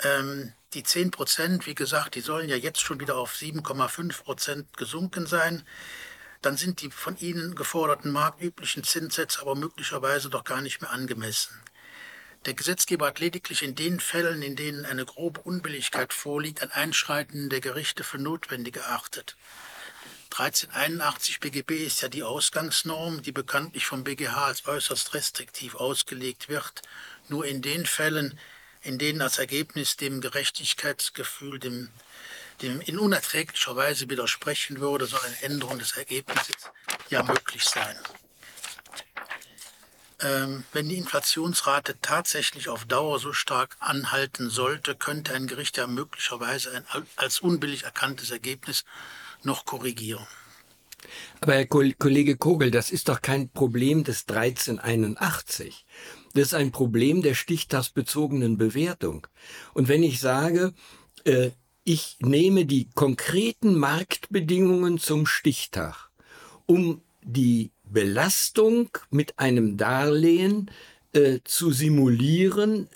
Ähm, 0.00 0.52
die 0.74 0.82
10 0.82 1.10
Prozent, 1.10 1.66
wie 1.66 1.74
gesagt, 1.74 2.14
die 2.14 2.22
sollen 2.22 2.48
ja 2.48 2.56
jetzt 2.56 2.80
schon 2.80 2.98
wieder 2.98 3.16
auf 3.16 3.34
7,5 3.34 4.22
Prozent 4.22 4.76
gesunken 4.76 5.26
sein 5.26 5.64
dann 6.42 6.56
sind 6.56 6.82
die 6.82 6.90
von 6.90 7.16
Ihnen 7.18 7.54
geforderten 7.54 8.10
marktüblichen 8.10 8.84
Zinssätze 8.84 9.40
aber 9.40 9.54
möglicherweise 9.54 10.28
doch 10.28 10.44
gar 10.44 10.60
nicht 10.60 10.80
mehr 10.80 10.90
angemessen. 10.90 11.60
Der 12.44 12.54
Gesetzgeber 12.54 13.06
hat 13.06 13.20
lediglich 13.20 13.62
in 13.62 13.76
den 13.76 14.00
Fällen, 14.00 14.42
in 14.42 14.56
denen 14.56 14.84
eine 14.84 15.04
grobe 15.04 15.40
Unbilligkeit 15.42 16.12
vorliegt, 16.12 16.60
ein 16.60 16.72
Einschreiten 16.72 17.48
der 17.48 17.60
Gerichte 17.60 18.02
für 18.02 18.18
notwendig 18.18 18.76
erachtet. 18.76 19.36
1381 20.32 21.38
BGB 21.38 21.86
ist 21.86 22.00
ja 22.00 22.08
die 22.08 22.24
Ausgangsnorm, 22.24 23.22
die 23.22 23.32
bekanntlich 23.32 23.86
vom 23.86 24.02
BGH 24.02 24.46
als 24.46 24.66
äußerst 24.66 25.14
restriktiv 25.14 25.76
ausgelegt 25.76 26.48
wird. 26.48 26.82
Nur 27.28 27.44
in 27.44 27.62
den 27.62 27.86
Fällen, 27.86 28.38
in 28.80 28.98
denen 28.98 29.20
als 29.20 29.38
Ergebnis 29.38 29.96
dem 29.96 30.20
Gerechtigkeitsgefühl, 30.20 31.60
dem 31.60 31.90
dem 32.62 32.80
in 32.80 32.98
unerträglicher 32.98 33.76
Weise 33.76 34.08
widersprechen 34.08 34.80
würde, 34.80 35.06
soll 35.06 35.20
eine 35.26 35.42
Änderung 35.42 35.78
des 35.78 35.96
Ergebnisses 35.96 36.56
ja 37.10 37.22
möglich 37.22 37.64
sein. 37.64 37.96
Ähm, 40.20 40.64
wenn 40.72 40.88
die 40.88 40.96
Inflationsrate 40.96 41.96
tatsächlich 42.00 42.68
auf 42.68 42.84
Dauer 42.84 43.18
so 43.18 43.32
stark 43.32 43.76
anhalten 43.80 44.50
sollte, 44.50 44.94
könnte 44.94 45.34
ein 45.34 45.48
Gericht 45.48 45.76
ja 45.76 45.88
möglicherweise 45.88 46.70
ein 46.76 47.06
als 47.16 47.40
unbillig 47.40 47.82
erkanntes 47.82 48.30
Ergebnis 48.30 48.84
noch 49.42 49.64
korrigieren. 49.64 50.26
Aber 51.40 51.54
Herr 51.54 51.66
Kollege 51.66 52.36
Kogel, 52.36 52.70
das 52.70 52.92
ist 52.92 53.08
doch 53.08 53.20
kein 53.20 53.50
Problem 53.50 54.04
des 54.04 54.28
1381. 54.28 55.84
Das 56.34 56.44
ist 56.44 56.54
ein 56.54 56.70
Problem 56.70 57.22
der 57.22 57.34
stichtagsbezogenen 57.34 58.56
Bewertung. 58.56 59.26
Und 59.74 59.88
wenn 59.88 60.04
ich 60.04 60.20
sage, 60.20 60.72
äh, 61.24 61.50
ich 61.84 62.16
nehme 62.20 62.64
die 62.64 62.88
konkreten 62.94 63.76
Marktbedingungen 63.76 64.98
zum 64.98 65.26
Stichtag, 65.26 66.10
um 66.66 67.02
die 67.22 67.70
Belastung 67.84 68.90
mit 69.10 69.38
einem 69.38 69.76
Darlehen 69.76 70.70
äh, 71.12 71.40
zu 71.44 71.72
simulieren, 71.72 72.88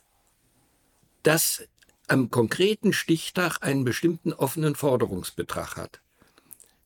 das 1.23 1.65
am 2.09 2.31
konkreten 2.31 2.93
Stichtag 2.93 3.59
einen 3.63 3.85
bestimmten 3.85 4.33
offenen 4.33 4.77
Forderungsbetrag 4.77 5.77
hat. 5.77 6.01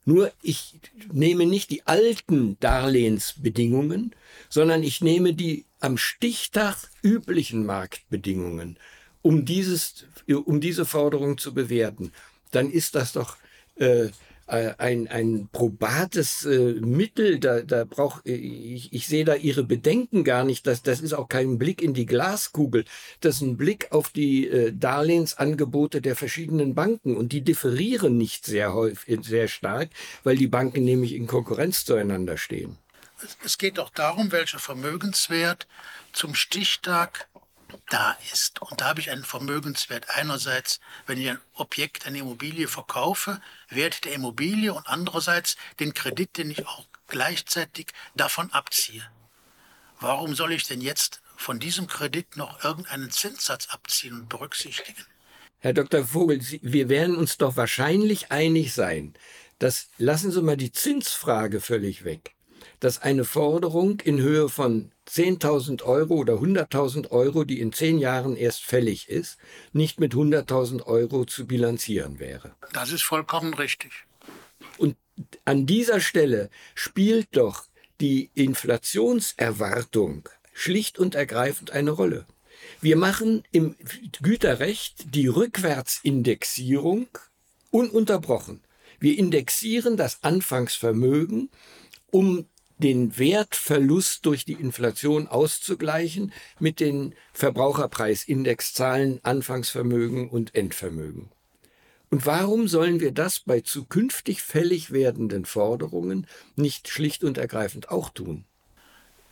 Nur 0.07 0.33
ich 0.43 0.81
nehme 1.13 1.45
nicht 1.45 1.71
die 1.71 1.87
alten 1.87 2.59
Darlehensbedingungen, 2.61 4.15
sondern 4.49 4.83
ich 4.83 5.03
nehme 5.03 5.35
die 5.35 5.67
am 5.79 5.99
Stichtag 5.99 6.77
üblichen 7.03 7.67
Marktbedingungen 7.67 8.79
um, 9.23 9.45
dieses, 9.45 10.07
um 10.27 10.61
diese 10.61 10.85
Forderung 10.85 11.39
zu 11.39 11.55
bewerten, 11.55 12.13
dann 12.51 12.71
ist 12.71 12.95
das 12.95 13.13
doch 13.13 13.37
äh, 13.77 14.11
äh, 14.51 14.75
ein, 14.79 15.07
ein 15.07 15.49
probates 15.53 16.45
äh, 16.45 16.75
Mittel. 16.81 17.39
Da, 17.39 17.61
da 17.61 17.85
brauch, 17.85 18.21
ich, 18.25 18.93
ich 18.93 19.07
sehe 19.07 19.25
da 19.25 19.35
Ihre 19.35 19.63
Bedenken 19.63 20.25
gar 20.25 20.45
nicht. 20.45 20.67
Das, 20.67 20.83
das 20.83 21.01
ist 21.01 21.13
auch 21.13 21.29
kein 21.29 21.57
Blick 21.57 21.81
in 21.81 21.95
die 21.95 22.07
Glaskugel. 22.07 22.85
Das 23.21 23.37
ist 23.37 23.43
ein 23.43 23.57
Blick 23.57 23.93
auf 23.93 24.09
die 24.09 24.49
äh, 24.49 24.73
Darlehensangebote 24.73 26.01
der 26.01 26.17
verschiedenen 26.17 26.75
Banken. 26.75 27.17
Und 27.17 27.31
die 27.33 27.43
differieren 27.43 28.17
nicht 28.17 28.45
sehr 28.45 28.75
häufig, 28.75 29.21
sehr 29.23 29.47
stark, 29.47 29.91
weil 30.25 30.37
die 30.37 30.49
Banken 30.49 30.85
nämlich 30.85 31.15
in 31.15 31.29
Konkurrenz 31.29 31.85
zueinander 31.85 32.37
stehen. 32.37 32.77
Es 33.45 33.57
geht 33.57 33.79
auch 33.79 33.91
darum, 33.91 34.33
welcher 34.33 34.59
Vermögenswert 34.59 35.69
zum 36.13 36.35
Stichtag 36.35 37.29
da 37.89 38.17
ist. 38.33 38.61
Und 38.63 38.81
da 38.81 38.87
habe 38.87 39.01
ich 39.01 39.11
einen 39.11 39.25
Vermögenswert 39.25 40.11
einerseits, 40.11 40.81
wenn 41.07 41.19
ich 41.19 41.31
ein 41.31 41.41
Objekt, 41.55 42.07
eine 42.07 42.19
Immobilie 42.19 42.69
verkaufe, 42.69 43.41
Wert 43.69 44.05
der 44.05 44.13
Immobilie 44.13 44.73
und 44.73 44.87
andererseits 44.87 45.57
den 45.79 45.95
Kredit, 45.95 46.37
den 46.39 46.51
ich 46.51 46.67
auch 46.67 46.87
gleichzeitig 47.09 47.89
davon 48.15 48.53
abziehe. 48.53 49.05
Warum 50.01 50.35
soll 50.35 50.53
ich 50.53 50.67
denn 50.67 50.81
jetzt 50.81 51.21
von 51.37 51.59
diesem 51.59 51.87
Kredit 51.87 52.37
noch 52.37 52.65
irgendeinen 52.65 53.11
Zinssatz 53.11 53.69
abziehen 53.69 54.15
und 54.15 54.29
berücksichtigen? 54.29 55.05
Herr 55.59 55.75
Dr. 55.75 56.05
Vogel, 56.05 56.41
wir 56.63 56.89
werden 56.89 57.17
uns 57.17 57.37
doch 57.37 57.57
wahrscheinlich 57.57 58.33
einig 58.33 58.73
sein, 58.73 59.15
dass, 59.59 59.89
lassen 59.99 60.33
Sie 60.33 60.41
mal 60.41 60.57
die 60.57 60.73
Zinsfrage 60.73 61.61
völlig 61.61 62.05
weg, 62.05 62.35
dass 62.81 63.03
eine 63.03 63.25
Forderung 63.25 64.01
in 64.01 64.21
Höhe 64.21 64.49
von 64.49 64.91
10.000 65.09 65.83
Euro 65.83 66.15
oder 66.15 66.35
100.000 66.35 67.11
Euro, 67.11 67.45
die 67.45 67.61
in 67.61 67.73
zehn 67.73 67.99
Jahren 67.99 68.37
erst 68.37 68.65
fällig 68.65 69.09
ist, 69.09 69.39
nicht 69.73 70.01
mit 70.01 70.15
100.000 70.15 70.85
Euro 70.87 71.25
zu 71.25 71.47
bilanzieren 71.47 72.19
wäre. 72.19 72.55
Das 72.73 72.91
ist 72.91 73.03
vollkommen 73.03 73.55
richtig. 73.55 73.93
Und 74.79 74.97
an 75.45 75.67
dieser 75.67 76.01
Stelle 76.01 76.51
spielt 76.75 77.29
doch 77.33 77.65
die 78.01 78.31
Inflationserwartung 78.35 80.29
schlicht 80.55 80.99
und 80.99 81.15
ergreifend 81.15 81.71
eine 81.71 81.91
Rolle. 81.91 82.27
Wir 82.81 82.97
machen 82.97 83.43
im 83.53 83.77
Güterrecht 84.23 85.15
die 85.15 85.27
Rückwärtsindexierung 85.27 87.09
ununterbrochen. 87.71 88.63
Wir 88.99 89.19
indexieren 89.19 89.97
das 89.97 90.23
Anfangsvermögen, 90.23 91.51
um 92.11 92.47
den 92.81 93.19
Wertverlust 93.19 94.27
durch 94.27 94.45
die 94.45 94.55
Inflation 94.55 95.29
auszugleichen 95.29 96.33
mit 96.59 96.81
den 96.81 97.15
Verbraucherpreisindexzahlen 97.33 99.21
Anfangsvermögen 99.23 100.29
und 100.29 100.55
Endvermögen. 100.55 101.31
Und 102.11 102.27
warum 102.27 102.67
sollen 102.67 102.99
wir 102.99 103.13
das 103.13 103.39
bei 103.41 103.61
zukünftig 103.61 104.43
fällig 104.43 104.91
werdenden 104.91 105.45
Forderungen 105.45 106.27
nicht 106.57 106.89
schlicht 106.89 107.23
und 107.23 107.39
ergreifend 107.39 107.91
auch 107.91 108.11
tun? 108.11 108.45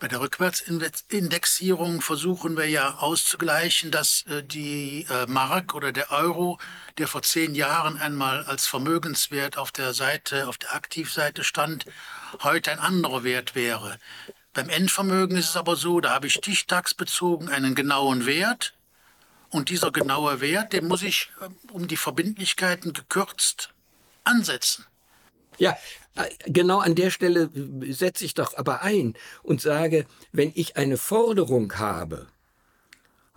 Bei 0.00 0.06
der 0.06 0.20
Rückwärtsindexierung 0.20 2.02
versuchen 2.02 2.56
wir 2.56 2.68
ja 2.68 2.98
auszugleichen, 2.98 3.90
dass 3.90 4.22
äh, 4.26 4.44
die 4.44 5.06
äh, 5.10 5.26
Mark 5.26 5.74
oder 5.74 5.90
der 5.90 6.12
Euro, 6.12 6.60
der 6.98 7.08
vor 7.08 7.22
zehn 7.22 7.56
Jahren 7.56 7.98
einmal 7.98 8.44
als 8.44 8.68
Vermögenswert 8.68 9.58
auf 9.58 9.72
der 9.72 9.94
Seite, 9.94 10.46
auf 10.46 10.56
der 10.56 10.72
Aktivseite 10.72 11.42
stand, 11.42 11.84
heute 12.44 12.70
ein 12.70 12.78
anderer 12.78 13.24
Wert 13.24 13.56
wäre. 13.56 13.98
Beim 14.52 14.68
Endvermögen 14.68 15.36
ist 15.36 15.50
es 15.50 15.56
aber 15.56 15.74
so, 15.74 16.00
da 16.00 16.10
habe 16.10 16.28
ich 16.28 16.34
stichtagsbezogen 16.34 17.48
einen 17.48 17.74
genauen 17.74 18.24
Wert 18.24 18.74
und 19.50 19.68
dieser 19.68 19.90
genaue 19.90 20.40
Wert, 20.40 20.74
den 20.74 20.86
muss 20.86 21.02
ich 21.02 21.32
äh, 21.40 21.48
um 21.72 21.88
die 21.88 21.96
Verbindlichkeiten 21.96 22.92
gekürzt 22.92 23.70
ansetzen. 24.22 24.86
Ja, 25.58 25.76
äh, 26.16 26.22
genau 26.46 26.78
an 26.78 26.94
der 26.94 27.10
Stelle 27.10 27.50
setze 27.88 28.24
ich 28.24 28.34
doch 28.34 28.56
aber 28.56 28.82
ein 28.82 29.14
und 29.42 29.60
sage, 29.60 30.06
wenn 30.32 30.52
ich 30.54 30.76
eine 30.76 30.96
Forderung 30.96 31.78
habe, 31.78 32.26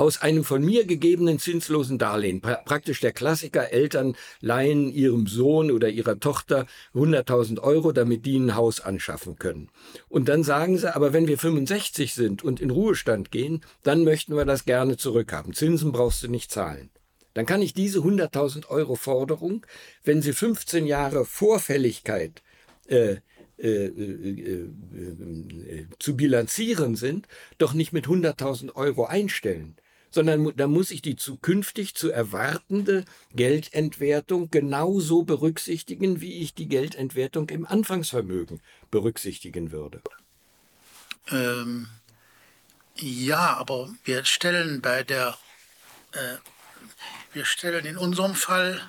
aus 0.02 0.20
einem 0.20 0.44
von 0.44 0.66
mir 0.66 0.86
gegebenen 0.86 1.38
zinslosen 1.38 2.00
Darlehen, 2.00 2.42
pra 2.42 2.56
praktisch 2.56 3.02
der 3.02 3.12
Klassiker, 3.12 3.72
Eltern 3.72 4.16
leihen 4.40 4.92
ihrem 4.92 5.28
Sohn 5.28 5.70
oder 5.70 5.90
ihrer 5.90 6.20
Tochter 6.20 6.66
100.000 6.96 7.60
Euro, 7.60 7.92
damit 7.92 8.26
die 8.26 8.40
ein 8.40 8.56
Haus 8.56 8.82
anschaffen 8.82 9.36
können. 9.38 9.70
Und 10.10 10.28
dann 10.28 10.44
sagen 10.44 10.80
sie, 10.80 10.94
aber 10.94 11.14
wenn 11.14 11.28
wir 11.28 11.38
65 11.38 12.16
sind 12.16 12.44
und 12.44 12.60
in 12.60 12.72
Ruhestand 12.72 13.30
gehen, 13.30 13.62
dann 13.84 14.04
möchten 14.04 14.36
wir 14.36 14.46
das 14.46 14.66
gerne 14.66 14.98
zurückhaben. 14.98 15.54
Zinsen 15.54 15.92
brauchst 15.92 16.24
du 16.24 16.30
nicht 16.30 16.50
zahlen. 16.50 16.90
Dann 17.34 17.46
kann 17.46 17.62
ich 17.62 17.74
diese 17.74 18.00
100.000 18.00 18.68
Euro 18.68 18.96
Forderung, 18.96 19.66
wenn 20.04 20.22
sie 20.22 20.34
15 20.34 20.86
Jahre 20.86 21.26
Vorfälligkeit 21.26 22.42
äh, 22.88 23.18
äh, 23.58 23.86
äh, 23.86 24.70
äh, 24.88 25.88
zu 26.00 26.18
bilanzieren 26.18 26.96
sind, 26.96 27.28
doch 27.58 27.74
nicht 27.74 27.94
mit 27.94 28.08
100.000 28.08 28.76
Euro 28.76 29.06
einstellen 29.06 29.76
sondern 30.12 30.54
da 30.56 30.68
muss 30.68 30.92
ich 30.92 31.02
die 31.02 31.16
zukünftig 31.16 31.96
zu 31.96 32.12
erwartende 32.12 33.06
Geldentwertung 33.34 34.52
genauso 34.52 35.24
berücksichtigen, 35.24 36.22
wie 36.22 36.42
ich 36.42 36.54
die 36.54 36.68
Geldentwertung 36.68 37.50
im 37.50 37.66
Anfangsvermögen 37.66 38.62
berücksichtigen 38.92 39.72
würde. 39.72 40.02
Ähm, 41.30 41.88
ja, 42.98 43.56
aber 43.56 43.90
wir 44.04 44.26
stellen 44.26 44.82
bei 44.82 45.04
der, 45.04 45.38
äh, 46.12 46.36
wir 47.34 47.46
stellen 47.46 47.86
in 47.86 47.98
unserem 47.98 48.36
Fall 48.36 48.82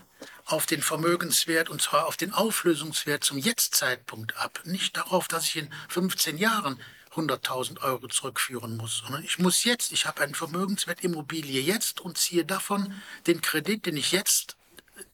auf 0.47 0.67
den 0.67 0.83
Vermögenswert 0.83 1.71
und 1.71 1.81
zwar 1.81 2.07
auf 2.07 2.17
den 2.17 2.33
Auflösungswert 2.33 3.25
zum 3.25 3.39
Jetztzeitpunkt 3.39 4.37
ab, 4.37 4.61
nicht 4.65 4.97
darauf, 4.97 5.29
dass 5.29 5.47
ich 5.47 5.57
in 5.57 5.71
15 5.89 6.37
Jahren 6.39 6.81
100.000 7.15 7.81
Euro 7.83 8.09
zurückführen 8.09 8.77
muss, 8.77 8.99
sondern 8.99 9.23
ich 9.23 9.39
muss 9.39 9.65
jetzt, 9.65 9.93
ich 9.93 10.07
habe 10.07 10.23
einen 10.23 10.35
Vermögenswert 10.35 11.05
Immobilie 11.05 11.61
jetzt 11.61 12.01
und 12.01 12.19
ziehe 12.19 12.45
davon 12.45 12.95
den 13.27 13.41
Kredit, 13.41 13.87
den 13.87 13.97
ich 13.97 14.13
jetzt 14.13 14.57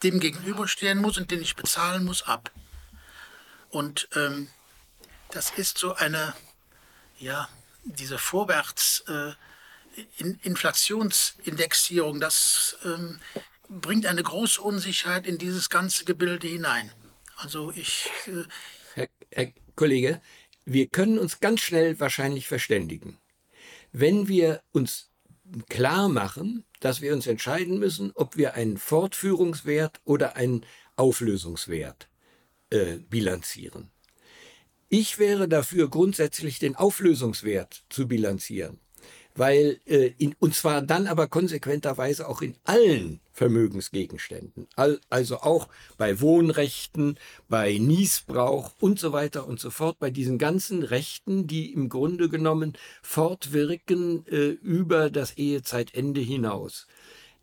dem 0.03 0.21
gegenüberstehen 0.21 0.99
muss 0.99 1.19
und 1.19 1.31
den 1.31 1.43
ich 1.43 1.57
bezahlen 1.57 2.05
muss, 2.05 2.23
ab. 2.23 2.51
Und 3.71 4.09
ähm, 4.15 4.49
das 5.31 5.51
ist 5.51 5.79
so 5.79 5.95
eine, 5.95 6.35
ja, 7.19 7.49
diese 7.85 8.19
Vorwärts, 8.19 9.01
äh, 9.09 9.33
Inflationsindexierung, 10.43 12.21
das 12.21 12.77
ähm, 12.85 13.21
bringt 13.69 14.07
eine 14.07 14.23
große 14.23 14.61
Unsicherheit 14.61 15.27
in 15.27 15.39
dieses 15.39 15.69
ganze 15.69 16.05
Gebilde 16.05 16.49
hinein. 16.49 16.91
Also 17.37 17.71
ich. 17.75 18.11
Äh, 18.27 18.45
Herr, 18.95 19.09
Herr 19.31 19.53
Kollege, 19.77 20.21
wir 20.65 20.89
können 20.89 21.19
uns 21.19 21.41
ganz 21.41 21.61
schnell 21.61 21.99
wahrscheinlich 22.01 22.49
verständigen. 22.49 23.19
Wenn 23.93 24.29
wir 24.29 24.63
uns 24.73 25.11
klar 25.69 26.09
machen, 26.09 26.65
dass 26.81 27.01
wir 27.01 27.15
uns 27.15 27.27
entscheiden 27.27 27.79
müssen, 27.79 28.13
ob 28.15 28.37
wir 28.37 28.55
einen 28.55 28.77
Fortführungswert 28.77 30.01
oder 30.05 30.37
einen 30.37 30.65
Auflösungswert 30.97 32.09
äh, 32.71 32.99
bilanzieren. 32.99 33.91
Ich 34.89 35.19
wäre 35.19 35.49
dafür, 35.49 35.89
grundsätzlich 35.89 36.59
den 36.59 36.77
Auflösungswert 36.77 37.85
zu 37.89 38.09
bilanzieren 38.09 38.81
weil 39.39 39.81
äh, 39.87 40.13
in, 40.19 40.35
und 40.41 40.55
zwar 40.55 40.83
dann 40.83 41.07
aber 41.07 41.29
konsequenterweise 41.29 42.29
auch 42.29 42.43
in 42.43 42.57
allen 42.65 43.21
Vermögensgegenständen, 43.33 44.67
All, 44.75 45.01
also 45.11 45.39
auch 45.39 45.69
bei 45.97 46.21
Wohnrechten, 46.21 47.19
bei 47.49 47.79
Niesbrauch 47.79 48.75
und 48.81 48.99
so 48.99 49.13
weiter 49.13 49.47
und 49.47 49.61
so 49.61 49.71
fort, 49.71 50.01
bei 50.01 50.11
diesen 50.11 50.39
ganzen 50.39 50.83
Rechten, 50.83 51.47
die 51.47 51.73
im 51.73 51.89
Grunde 51.89 52.29
genommen 52.29 52.73
fortwirken 53.01 54.27
äh, 54.27 54.49
über 54.49 55.09
das 55.09 55.37
Ehezeitende 55.37 56.21
hinaus. 56.21 56.89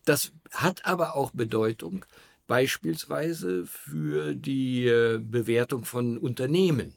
Das 0.04 0.34
hat 0.52 0.86
aber 0.86 1.16
auch 1.16 1.32
Bedeutung 1.32 2.06
beispielsweise 2.46 3.66
für 3.66 4.36
die 4.36 4.86
äh, 4.88 5.20
Bewertung 5.20 5.86
von 5.86 6.18
Unternehmen. 6.18 6.94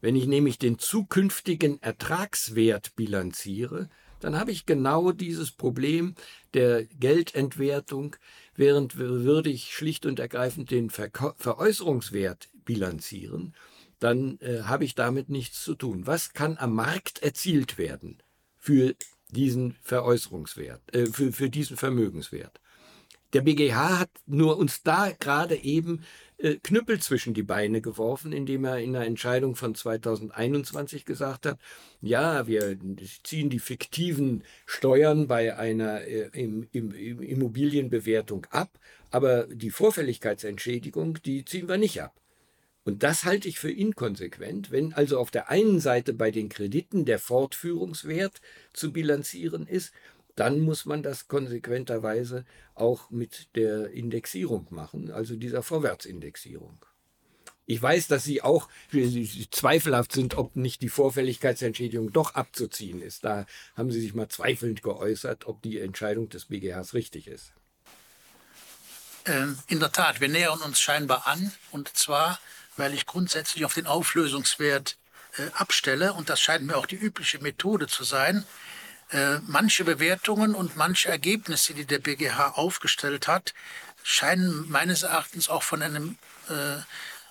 Wenn 0.00 0.16
ich 0.16 0.26
nämlich 0.26 0.58
den 0.58 0.78
zukünftigen 0.78 1.80
Ertragswert 1.82 2.96
bilanziere, 2.96 3.88
dann 4.24 4.38
habe 4.38 4.52
ich 4.52 4.64
genau 4.64 5.12
dieses 5.12 5.50
Problem 5.50 6.14
der 6.54 6.84
Geldentwertung, 6.84 8.16
während 8.56 8.96
würde 8.96 9.50
ich 9.50 9.74
schlicht 9.74 10.06
und 10.06 10.18
ergreifend 10.18 10.70
den 10.70 10.88
Verkäu 10.88 11.32
Veräußerungswert 11.36 12.48
bilanzieren, 12.64 13.54
dann 13.98 14.38
äh, 14.40 14.62
habe 14.62 14.84
ich 14.84 14.94
damit 14.94 15.28
nichts 15.28 15.62
zu 15.62 15.74
tun. 15.74 16.06
Was 16.06 16.32
kann 16.32 16.56
am 16.56 16.74
Markt 16.74 17.22
erzielt 17.22 17.76
werden 17.76 18.22
für 18.58 18.94
diesen 19.28 19.76
Veräußerungswert, 19.82 20.94
äh, 20.94 21.06
für, 21.06 21.30
für 21.30 21.50
diesen 21.50 21.76
Vermögenswert? 21.76 22.60
Der 23.34 23.42
BGH 23.42 23.98
hat 23.98 24.10
nur 24.26 24.56
uns 24.56 24.82
da 24.82 25.10
gerade 25.10 25.56
eben 25.56 26.02
Knüppel 26.62 27.00
zwischen 27.00 27.32
die 27.32 27.42
Beine 27.42 27.80
geworfen, 27.80 28.32
indem 28.32 28.64
er 28.64 28.78
in 28.78 28.94
einer 28.94 29.06
Entscheidung 29.06 29.54
von 29.56 29.74
2021 29.74 31.04
gesagt 31.04 31.46
hat, 31.46 31.58
ja, 32.00 32.46
wir 32.46 32.76
ziehen 33.22 33.50
die 33.50 33.60
fiktiven 33.60 34.42
Steuern 34.66 35.26
bei 35.26 35.56
einer 35.56 36.02
äh, 36.02 36.30
im, 36.32 36.68
im, 36.72 36.92
im 36.92 37.22
Immobilienbewertung 37.22 38.46
ab, 38.50 38.78
aber 39.10 39.46
die 39.46 39.70
Vorfälligkeitsentschädigung, 39.70 41.22
die 41.24 41.44
ziehen 41.44 41.68
wir 41.68 41.78
nicht 41.78 42.02
ab. 42.02 42.14
Und 42.84 43.02
das 43.02 43.24
halte 43.24 43.48
ich 43.48 43.58
für 43.58 43.70
inkonsequent, 43.70 44.70
wenn 44.70 44.92
also 44.92 45.18
auf 45.18 45.30
der 45.30 45.48
einen 45.48 45.80
Seite 45.80 46.12
bei 46.12 46.30
den 46.30 46.50
Krediten 46.50 47.06
der 47.06 47.18
Fortführungswert 47.18 48.42
zu 48.74 48.92
bilanzieren 48.92 49.66
ist 49.66 49.92
dann 50.36 50.60
muss 50.60 50.84
man 50.84 51.02
das 51.02 51.28
konsequenterweise 51.28 52.44
auch 52.74 53.10
mit 53.10 53.54
der 53.54 53.90
Indexierung 53.90 54.66
machen, 54.70 55.10
also 55.10 55.36
dieser 55.36 55.62
Vorwärtsindexierung. 55.62 56.84
Ich 57.66 57.80
weiß, 57.80 58.08
dass 58.08 58.24
Sie 58.24 58.42
auch 58.42 58.68
zweifelhaft 59.50 60.12
sind, 60.12 60.36
ob 60.36 60.54
nicht 60.54 60.82
die 60.82 60.90
Vorfälligkeitsentschädigung 60.90 62.12
doch 62.12 62.34
abzuziehen 62.34 63.00
ist. 63.00 63.24
Da 63.24 63.46
haben 63.74 63.90
Sie 63.90 64.00
sich 64.00 64.14
mal 64.14 64.28
zweifelnd 64.28 64.82
geäußert, 64.82 65.46
ob 65.46 65.62
die 65.62 65.80
Entscheidung 65.80 66.28
des 66.28 66.46
BGHs 66.46 66.92
richtig 66.92 67.26
ist. 67.26 67.52
Ähm, 69.24 69.58
in 69.68 69.80
der 69.80 69.92
Tat, 69.92 70.20
wir 70.20 70.28
nähern 70.28 70.60
uns 70.60 70.78
scheinbar 70.78 71.26
an. 71.26 71.52
Und 71.70 71.96
zwar, 71.96 72.38
weil 72.76 72.92
ich 72.92 73.06
grundsätzlich 73.06 73.64
auf 73.64 73.72
den 73.72 73.86
Auflösungswert 73.86 74.98
äh, 75.38 75.46
abstelle. 75.54 76.12
Und 76.12 76.28
das 76.28 76.40
scheint 76.40 76.66
mir 76.66 76.76
auch 76.76 76.86
die 76.86 76.96
übliche 76.96 77.38
Methode 77.38 77.86
zu 77.86 78.04
sein. 78.04 78.44
Äh, 79.10 79.38
manche 79.46 79.84
Bewertungen 79.84 80.54
und 80.54 80.76
manche 80.76 81.08
Ergebnisse, 81.08 81.74
die 81.74 81.84
der 81.84 81.98
BGH 81.98 82.52
aufgestellt 82.56 83.28
hat, 83.28 83.54
scheinen 84.02 84.68
meines 84.70 85.02
Erachtens 85.02 85.48
auch 85.48 85.62
von 85.62 85.82
einem 85.82 86.18
äh, 86.48 86.82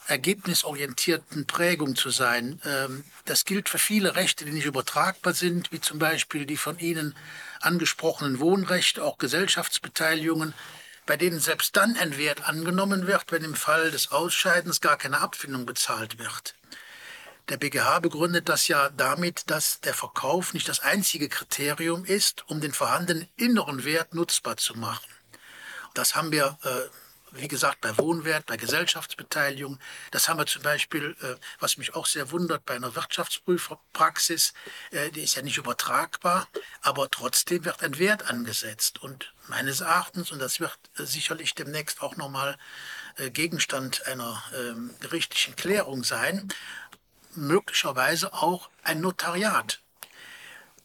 ergebnisorientierten 0.07 1.45
Prägung 1.45 1.95
zu 1.95 2.09
sein. 2.09 2.61
Ähm, 2.65 3.03
das 3.25 3.45
gilt 3.45 3.69
für 3.69 3.79
viele 3.79 4.15
Rechte, 4.15 4.45
die 4.45 4.51
nicht 4.51 4.65
übertragbar 4.65 5.33
sind, 5.33 5.71
wie 5.71 5.81
zum 5.81 5.99
Beispiel 5.99 6.45
die 6.45 6.57
von 6.57 6.79
Ihnen 6.79 7.15
angesprochenen 7.61 8.39
Wohnrechte, 8.39 9.03
auch 9.03 9.17
Gesellschaftsbeteiligungen, 9.17 10.53
bei 11.05 11.17
denen 11.17 11.39
selbst 11.39 11.75
dann 11.75 11.97
ein 11.97 12.17
Wert 12.17 12.47
angenommen 12.47 13.07
wird, 13.07 13.31
wenn 13.31 13.43
im 13.43 13.55
Fall 13.55 13.91
des 13.91 14.11
Ausscheidens 14.11 14.81
gar 14.81 14.97
keine 14.97 15.19
Abfindung 15.19 15.65
bezahlt 15.65 16.17
wird. 16.17 16.55
Der 17.49 17.57
BGH 17.57 17.99
begründet 17.99 18.47
das 18.47 18.69
ja 18.69 18.89
damit, 18.89 19.49
dass 19.49 19.81
der 19.81 19.93
Verkauf 19.93 20.53
nicht 20.53 20.69
das 20.69 20.79
einzige 20.79 21.27
Kriterium 21.27 22.05
ist, 22.05 22.49
um 22.49 22.61
den 22.61 22.71
vorhandenen 22.71 23.27
inneren 23.35 23.83
Wert 23.83 24.13
nutzbar 24.13 24.55
zu 24.55 24.75
machen. 24.75 25.05
Das 25.93 26.15
haben 26.15 26.31
wir, 26.31 26.57
äh, 26.63 27.37
wie 27.37 27.49
gesagt, 27.49 27.81
bei 27.81 27.97
Wohnwert, 27.97 28.45
bei 28.45 28.55
Gesellschaftsbeteiligung. 28.55 29.77
Das 30.11 30.29
haben 30.29 30.37
wir 30.37 30.45
zum 30.45 30.61
Beispiel, 30.61 31.17
äh, 31.21 31.35
was 31.59 31.75
mich 31.77 31.93
auch 31.95 32.05
sehr 32.05 32.31
wundert, 32.31 32.65
bei 32.65 32.75
einer 32.75 32.95
Wirtschaftsprüferpraxis. 32.95 34.53
Äh, 34.91 35.11
die 35.11 35.23
ist 35.23 35.35
ja 35.35 35.41
nicht 35.41 35.57
übertragbar, 35.57 36.47
aber 36.81 37.11
trotzdem 37.11 37.65
wird 37.65 37.83
ein 37.83 37.99
Wert 37.99 38.29
angesetzt. 38.29 39.03
Und 39.03 39.33
meines 39.47 39.81
Erachtens, 39.81 40.31
und 40.31 40.39
das 40.39 40.61
wird 40.61 40.79
sicherlich 40.95 41.55
demnächst 41.55 42.01
auch 42.01 42.15
nochmal 42.15 42.57
Gegenstand 43.31 44.07
einer 44.07 44.43
ähm, 44.55 44.89
gerichtlichen 44.99 45.55
Klärung 45.55 46.03
sein, 46.03 46.51
möglicherweise 47.35 48.33
auch 48.33 48.69
ein 48.83 49.01
Notariat. 49.01 49.79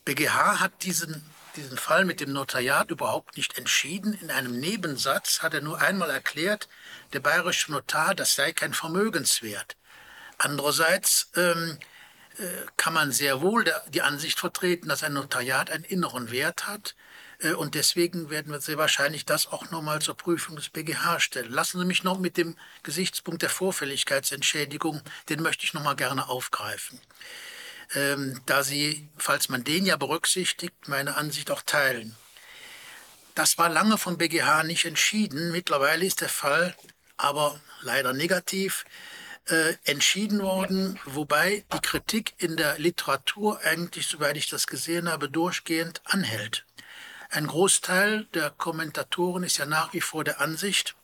BGH 0.04 0.61
hat 0.61 0.82
diesen, 0.82 1.24
diesen 1.56 1.76
Fall 1.76 2.04
mit 2.04 2.20
dem 2.20 2.32
Notariat 2.32 2.90
überhaupt 2.90 3.37
nicht 3.37 3.58
entschieden. 3.58 4.14
In 4.14 4.30
einem 4.30 4.58
Nebensatz 4.58 5.42
hat 5.42 5.54
er 5.54 5.61
nur 5.61 5.80
einmal 5.80 6.11
erklärt, 6.11 6.68
der 7.12 7.20
bayerische 7.20 7.72
Notar, 7.72 8.14
das 8.14 8.34
sei 8.34 8.52
kein 8.52 8.72
Vermögenswert. 8.72 9.76
Andererseits 10.38 11.30
ähm, 11.37 11.78
äh, 12.38 12.44
kann 12.76 12.94
man 12.94 13.12
sehr 13.12 13.40
wohl 13.42 13.64
der, 13.64 13.82
die 13.88 14.02
Ansicht 14.02 14.38
vertreten, 14.38 14.88
dass 14.88 15.02
ein 15.02 15.12
Notariat 15.12 15.70
einen 15.70 15.84
inneren 15.84 16.30
Wert 16.30 16.66
hat, 16.66 16.94
und 17.57 17.74
deswegen 17.74 18.31
werden 18.31 18.53
wir 18.53 18.61
sehr 18.61 18.79
wahrscheinlich 18.79 19.24
das 19.24 19.46
auch 19.46 19.70
nochmal 19.70 20.03
zur 20.03 20.16
Prüfung 20.16 20.57
des 20.57 20.70
BGH 20.70 21.20
stellen. 21.20 21.53
Lassen 21.53 21.79
Sie 21.79 21.87
mich 21.87 22.03
noch 22.03 22.18
mit 22.18 22.37
dem 22.37 22.57
Gesichtspunkt 22.83 23.42
der 23.42 23.51
Vorfälligkeitsentschädigung, 23.51 25.03
den 25.29 25.42
möchte 25.42 25.64
ich 25.64 25.72
nochmal 25.72 25.96
gerne 25.96 26.29
aufgreifen. 26.29 27.01
Ähm, 27.94 28.40
da 28.46 28.64
Sie, 28.64 29.09
falls 29.16 29.48
man 29.48 29.64
den 29.64 29.87
ja 29.87 29.96
berücksichtigt, 29.96 30.74
meine 30.88 31.16
Ansicht 31.16 31.51
auch 31.51 31.62
teilen. 31.62 32.16
Das 33.35 33.57
war 33.57 33.68
lange 33.68 33.98
vom 33.98 34.18
BGH 34.18 34.64
nicht 34.64 34.85
entschieden. 34.85 35.53
Mittlerweile 35.53 36.05
ist 36.05 36.20
der 36.20 36.29
Fall 36.29 36.74
aber 37.16 37.61
leider 37.83 38.12
negativ 38.12 38.85
äh, 39.46 39.74
entschieden 39.85 40.40
worden, 40.40 40.98
wobei 41.05 41.64
die 41.72 41.81
Kritik 41.81 42.35
in 42.38 42.57
der 42.57 42.79
Literatur 42.79 43.61
eigentlich, 43.62 44.07
soweit 44.07 44.37
ich 44.37 44.48
das 44.48 44.66
gesehen 44.66 45.09
habe, 45.09 45.29
durchgehend 45.29 46.01
anhält. 46.05 46.64
Ein 47.30 47.46
Großteil 47.46 48.24
der 48.32 48.50
Kommentatoren 48.50 49.42
ist 49.42 49.58
ja 49.58 49.66
nach 49.66 49.92
wie 49.92 50.00
vor 50.00 50.24
der 50.24 50.40
Ansicht, 50.40 50.96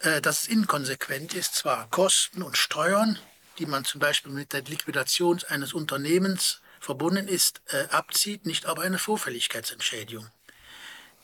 äh, 0.00 0.20
dass 0.20 0.42
es 0.42 0.48
inkonsequent 0.48 1.32
ist, 1.32 1.54
zwar 1.54 1.88
Kosten 1.88 2.42
und 2.42 2.58
Steuern, 2.58 3.18
die 3.58 3.64
man 3.64 3.86
zum 3.86 4.00
Beispiel 4.00 4.32
mit 4.32 4.52
der 4.52 4.62
Liquidation 4.62 5.40
eines 5.48 5.72
Unternehmens 5.72 6.60
verbunden 6.78 7.26
ist, 7.26 7.62
äh, 7.68 7.88
abzieht, 7.88 8.44
nicht 8.44 8.66
aber 8.66 8.82
eine 8.82 8.98
Vorfälligkeitsentschädigung. 8.98 10.28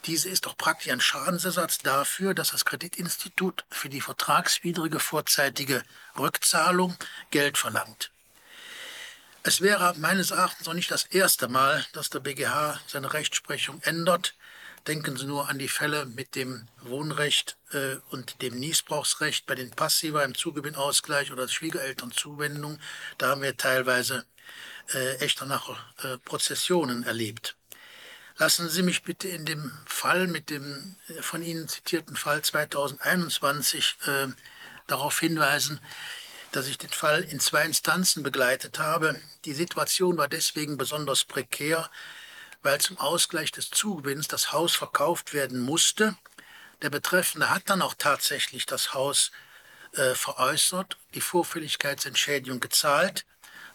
Diese 0.07 0.31
ist 0.31 0.47
doch 0.47 0.57
praktisch 0.57 0.93
ein 0.93 1.01
Schadensersatz 1.01 1.79
dafür, 1.79 2.33
dass 2.33 2.53
das 2.53 2.65
Kreditinstitut 2.65 3.67
für 3.71 3.91
die 3.91 4.01
vertragswidrige 4.01 4.99
vorzeitige 4.99 5.83
Rückzahlung 6.19 6.97
Geld 7.31 7.59
verlangt. 7.59 8.11
Es 9.47 9.61
wäre 9.61 9.95
meines 9.99 10.33
Erachtens 10.33 10.67
noch 10.67 10.75
nicht 10.75 10.91
das 10.91 11.05
erste 11.05 11.47
Mal, 11.47 11.87
dass 11.93 12.11
der 12.11 12.19
BGH 12.19 12.81
seine 12.89 13.13
Rechtsprechung 13.13 13.81
ändert. 13.83 14.35
Denken 14.89 15.17
Sie 15.17 15.25
nur 15.25 15.49
an 15.49 15.61
die 15.61 15.69
Fälle 15.69 16.05
mit 16.05 16.35
dem 16.35 16.67
Wohnrecht 16.83 17.57
äh, 17.71 17.95
und 18.11 18.43
dem 18.43 18.59
Niesbrauchsrecht 18.59 19.47
bei 19.47 19.55
den 19.55 19.71
Passiva 19.71 20.25
im 20.25 20.35
Zugewinnausgleich 20.35 21.31
oder 21.31 21.47
Schwiegerelternzuwendung. 21.47 22.81
Da 23.19 23.29
haben 23.29 23.43
wir 23.43 23.57
teilweise 23.57 24.27
äh, 24.93 25.19
echt 25.19 25.41
danach 25.41 25.71
äh, 26.03 26.19
Prozessionen 26.19 27.05
erlebt. 27.05 27.55
Lassen 28.39 28.69
Sie 28.69 28.83
mich 28.83 29.05
bitte 29.05 29.29
in 29.29 29.47
dem 29.47 29.71
Fall 29.87 30.27
mit 30.27 30.51
dem 30.51 30.97
äh, 31.07 31.23
von 31.23 31.41
Ihnen 31.41 31.69
zitierten 31.69 32.17
Fall 32.17 32.43
2021 32.43 33.99
äh, 34.07 34.27
darauf 34.89 35.21
hinweisen, 35.21 35.79
dass 36.57 36.69
ich 36.69 36.79
den 36.79 36.91
Fall 36.91 37.23
in 37.23 37.39
zwei 37.39 37.65
Instanzen 37.65 38.23
begleitet 38.23 38.79
habe. 38.79 39.21
Die 39.45 39.53
Situation 39.53 40.17
war 40.17 40.29
deswegen 40.29 40.77
besonders 40.77 41.25
prekär, 41.25 41.91
weil 42.63 42.81
zum 42.81 42.99
Ausgleich 42.99 43.53
des 43.53 43.71
Zugewinns 43.71 44.27
das 44.29 44.53
Haus 44.53 44.75
verkauft 44.75 45.35
werden 45.35 45.61
musste. 45.61 46.17
Der 46.83 46.91
Betreffende 46.91 47.51
hat 47.51 47.63
dann 47.67 47.83
auch 47.83 47.95
tatsächlich 47.97 48.67
das 48.67 48.95
Haus 48.95 49.31
äh, 49.93 50.15
veräußert, 50.15 50.99
die 51.15 51.21
Vorfälligkeitsentschädigung 51.21 52.61
gezahlt 52.61 53.25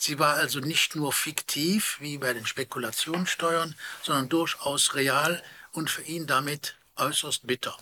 Sie 0.02 0.17
war 0.17 0.34
also 0.34 0.60
nicht 0.60 0.96
nur 0.96 1.13
fiktiv 1.13 1.98
wie 2.00 2.17
bei 2.17 2.34
den 2.34 2.48
Spekulationssteuern, 2.48 3.76
sondern 4.02 4.30
durchaus 4.30 4.96
real 4.96 5.44
und 5.74 5.91
für 5.91 6.02
ihn 6.02 6.26
damit 6.26 6.76
äußerst 6.96 7.46
bitter. 7.46 7.78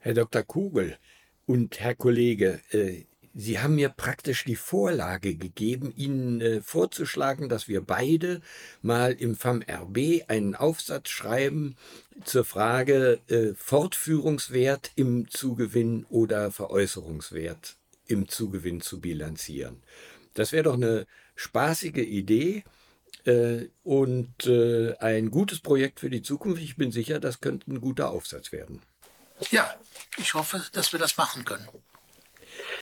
Herr 0.00 0.14
Dr. 0.14 0.42
Kugel 0.42 0.98
und 1.46 1.78
Herr 1.78 1.94
Kollege, 1.94 2.60
äh, 2.72 3.04
Sie 3.34 3.58
haben 3.58 3.76
mir 3.76 3.88
praktisch 3.88 4.44
die 4.44 4.56
Vorlage 4.56 5.34
gegeben, 5.34 5.92
Ihnen 5.96 6.40
äh, 6.40 6.60
vorzuschlagen, 6.60 7.48
dass 7.48 7.66
wir 7.66 7.80
beide 7.80 8.42
mal 8.82 9.12
im 9.12 9.34
FAM-RB 9.34 10.28
einen 10.28 10.54
Aufsatz 10.54 11.08
schreiben 11.08 11.76
zur 12.24 12.44
Frage 12.44 13.20
äh, 13.28 13.54
Fortführungswert 13.54 14.92
im 14.96 15.30
Zugewinn 15.30 16.04
oder 16.10 16.50
Veräußerungswert 16.50 17.76
im 18.06 18.28
Zugewinn 18.28 18.82
zu 18.82 19.00
bilanzieren. 19.00 19.82
Das 20.34 20.52
wäre 20.52 20.64
doch 20.64 20.74
eine 20.74 21.06
spaßige 21.34 21.96
Idee 21.98 22.64
äh, 23.24 23.68
und 23.82 24.46
äh, 24.46 24.94
ein 24.98 25.30
gutes 25.30 25.60
Projekt 25.60 26.00
für 26.00 26.10
die 26.10 26.22
Zukunft. 26.22 26.60
Ich 26.60 26.76
bin 26.76 26.92
sicher, 26.92 27.18
das 27.18 27.40
könnte 27.40 27.70
ein 27.70 27.80
guter 27.80 28.10
Aufsatz 28.10 28.52
werden. 28.52 28.82
Ja, 29.50 29.74
ich 30.18 30.34
hoffe, 30.34 30.62
dass 30.72 30.92
wir 30.92 30.98
das 30.98 31.16
machen 31.16 31.44
können. 31.46 31.66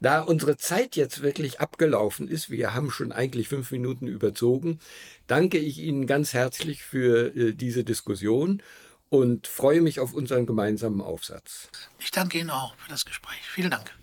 Da 0.00 0.20
unsere 0.22 0.56
Zeit 0.56 0.96
jetzt 0.96 1.22
wirklich 1.22 1.60
abgelaufen 1.60 2.28
ist, 2.28 2.50
wir 2.50 2.74
haben 2.74 2.90
schon 2.90 3.12
eigentlich 3.12 3.48
fünf 3.48 3.70
Minuten 3.70 4.06
überzogen, 4.06 4.80
danke 5.26 5.58
ich 5.58 5.78
Ihnen 5.78 6.06
ganz 6.06 6.32
herzlich 6.32 6.82
für 6.82 7.36
äh, 7.36 7.52
diese 7.52 7.84
Diskussion 7.84 8.62
und 9.10 9.46
freue 9.46 9.82
mich 9.82 10.00
auf 10.00 10.14
unseren 10.14 10.46
gemeinsamen 10.46 11.00
Aufsatz. 11.00 11.68
Ich 11.98 12.10
danke 12.10 12.38
Ihnen 12.38 12.50
auch 12.50 12.74
für 12.76 12.88
das 12.88 13.04
Gespräch. 13.04 13.40
Vielen 13.42 13.70
Dank. 13.70 13.94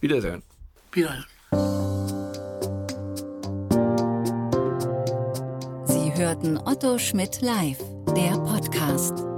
Wiedersehen. 0.00 0.42
Wiedersehen. 0.92 1.24
hörten 6.16 6.58
Otto 6.58 6.98
Schmidt 6.98 7.40
live, 7.40 7.78
der 8.16 8.32
Podcast. 8.38 9.33